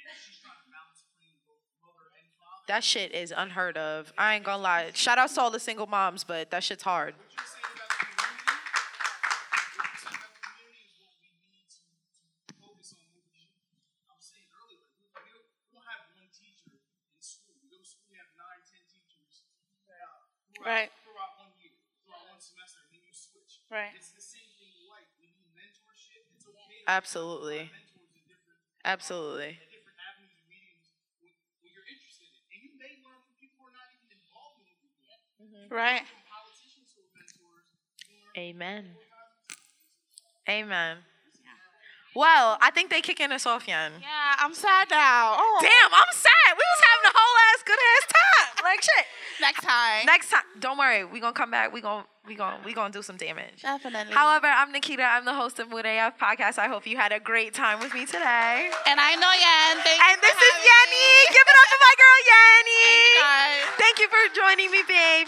and 0.09 0.17
she's 0.17 0.41
trying 0.41 0.57
to 0.57 0.65
balance 0.73 1.05
between 1.05 1.37
both 1.45 1.61
mother 1.85 2.09
and 2.17 2.25
father. 2.33 2.65
That 2.65 2.81
shit 2.81 3.13
is 3.13 3.29
unheard 3.29 3.77
of. 3.77 4.09
I 4.17 4.33
ain't 4.41 4.45
gonna 4.49 4.57
lie. 4.65 4.89
Shout 4.97 5.21
out 5.21 5.29
to 5.29 5.41
all 5.41 5.53
the 5.53 5.61
single 5.61 5.85
moms, 5.85 6.25
but 6.25 6.49
that 6.49 6.65
shit's 6.65 6.81
hard. 6.81 7.13
What 7.13 7.29
you're 7.37 7.45
saying 7.45 7.69
about 7.77 7.89
the 7.93 8.01
community, 8.01 8.57
what 9.77 9.85
you're 9.85 10.01
saying 10.01 10.17
about 10.17 10.33
the 10.33 10.41
community 10.41 10.81
is 10.89 10.93
what 10.97 11.13
we 11.21 11.29
need 11.53 11.69
to, 11.69 11.85
to 11.85 12.53
focus 12.59 12.89
on 12.97 13.05
more. 13.13 13.21
because 13.21 13.45
you- 13.45 13.53
I 14.09 14.13
was 14.17 14.25
saying 14.27 14.49
earlier, 14.51 14.81
like, 14.81 14.97
we, 14.99 15.07
we, 15.23 15.31
don't, 15.31 15.47
we 15.69 15.77
don't 15.79 15.87
have 15.87 16.03
one 16.17 16.27
teacher 16.33 16.67
in 16.75 17.21
school. 17.23 17.55
We 17.61 17.69
go 17.71 17.77
to 17.79 17.85
school, 17.87 18.05
we 18.11 18.17
have 18.19 18.29
nine, 18.35 18.61
ten 18.67 18.83
teachers 18.89 19.47
throughout, 20.61 20.69
throughout, 20.69 20.77
Right. 20.77 20.91
throughout 21.01 21.33
one 21.41 21.51
year, 21.57 21.73
throughout 22.05 22.25
one 22.29 22.39
semester, 22.41 22.79
and 22.85 22.89
then 22.93 23.01
you 23.01 23.13
switch. 23.13 23.65
Right. 23.69 23.93
It's 23.97 24.13
the 24.13 24.21
same 24.21 24.45
thing 24.61 24.69
in 24.77 24.85
life. 24.85 25.09
We 25.17 25.25
need 25.33 25.49
mentorship. 25.57 26.29
It's 26.37 26.45
okay 26.45 26.85
Absolutely. 26.85 27.65
have 27.65 27.73
mentors 27.73 28.13
in 28.13 28.23
different, 28.29 28.61
Absolutely. 28.85 29.51
different 29.73 29.97
avenues 29.97 30.37
and 30.37 30.45
mediums 30.53 30.85
what, 31.21 31.33
what 31.65 31.69
you're 31.73 31.89
interested 31.89 32.29
in. 32.29 32.41
And 32.53 32.59
you 32.61 32.71
may 32.77 32.93
learn 33.01 33.17
from 33.25 33.33
people 33.41 33.57
who 33.65 33.73
are 33.73 33.75
not 33.75 33.89
even 33.89 34.09
involved 34.13 34.61
in 34.61 34.69
what 34.69 34.77
you're 34.77 35.41
doing. 35.41 35.67
Right. 35.73 36.05
From 36.05 36.29
politicians 36.29 36.87
who 36.93 37.01
are 37.01 37.11
mentors, 37.17 37.33
you 37.33 37.41
can 37.41 38.17
learn 38.29 38.37
Amen. 38.37 38.83
Amen. 40.49 41.05
Well, 42.13 42.57
I 42.59 42.71
think 42.71 42.89
they 42.89 42.99
kicking 42.99 43.31
us 43.31 43.45
off, 43.45 43.67
Yan. 43.69 43.93
Yeah, 44.03 44.35
I'm 44.37 44.53
sad 44.53 44.89
now. 44.91 45.31
Oh. 45.39 45.59
Damn, 45.63 45.93
I'm 45.95 46.11
sad. 46.11 46.51
We 46.51 46.59
was 46.59 46.81
having 46.91 47.07
a 47.07 47.13
whole 47.15 47.37
ass 47.55 47.63
good 47.63 47.79
ass 47.79 48.05
time. 48.11 48.50
Like 48.63 48.81
shit. 48.81 49.05
Next 49.41 49.61
time. 49.63 50.05
Next 50.05 50.29
time, 50.29 50.43
don't 50.59 50.77
worry. 50.77 51.03
We're 51.05 51.21
gonna 51.21 51.33
come 51.33 51.51
back. 51.51 51.73
We're 51.73 51.81
gonna 51.81 52.05
we 52.27 52.35
gonna 52.35 52.59
we 52.63 52.73
gonna 52.73 52.93
do 52.93 53.01
some 53.01 53.17
damage. 53.17 53.61
Definitely. 53.63 54.13
However, 54.13 54.47
I'm 54.47 54.71
Nikita. 54.71 55.01
I'm 55.03 55.25
the 55.25 55.33
host 55.33 55.59
of 55.59 55.69
Mood 55.69 55.85
AF 55.85 56.17
podcast. 56.19 56.59
I 56.59 56.67
hope 56.67 56.85
you 56.85 56.97
had 56.97 57.11
a 57.11 57.19
great 57.19 57.53
time 57.53 57.79
with 57.79 57.93
me 57.93 58.05
today. 58.05 58.69
and 58.87 58.99
I 58.99 59.15
know 59.15 59.31
Yan. 59.33 59.83
Thank 59.83 59.97
you 59.97 60.05
And 60.13 60.21
this 60.21 60.35
is 60.37 60.55
Yanni. 60.61 61.09
Give 61.33 61.47
it 61.51 61.57
up 61.57 61.67
for 61.73 61.79
my 61.81 61.93
girl 61.97 62.19
Yanni. 62.31 62.85
Thank 62.85 63.09
you 63.09 63.21
guys. 63.21 63.61
Thank 63.81 63.95
you 63.99 64.07
for 64.13 64.21
joining 64.35 64.69
me, 64.71 64.81
babe. 64.87 65.27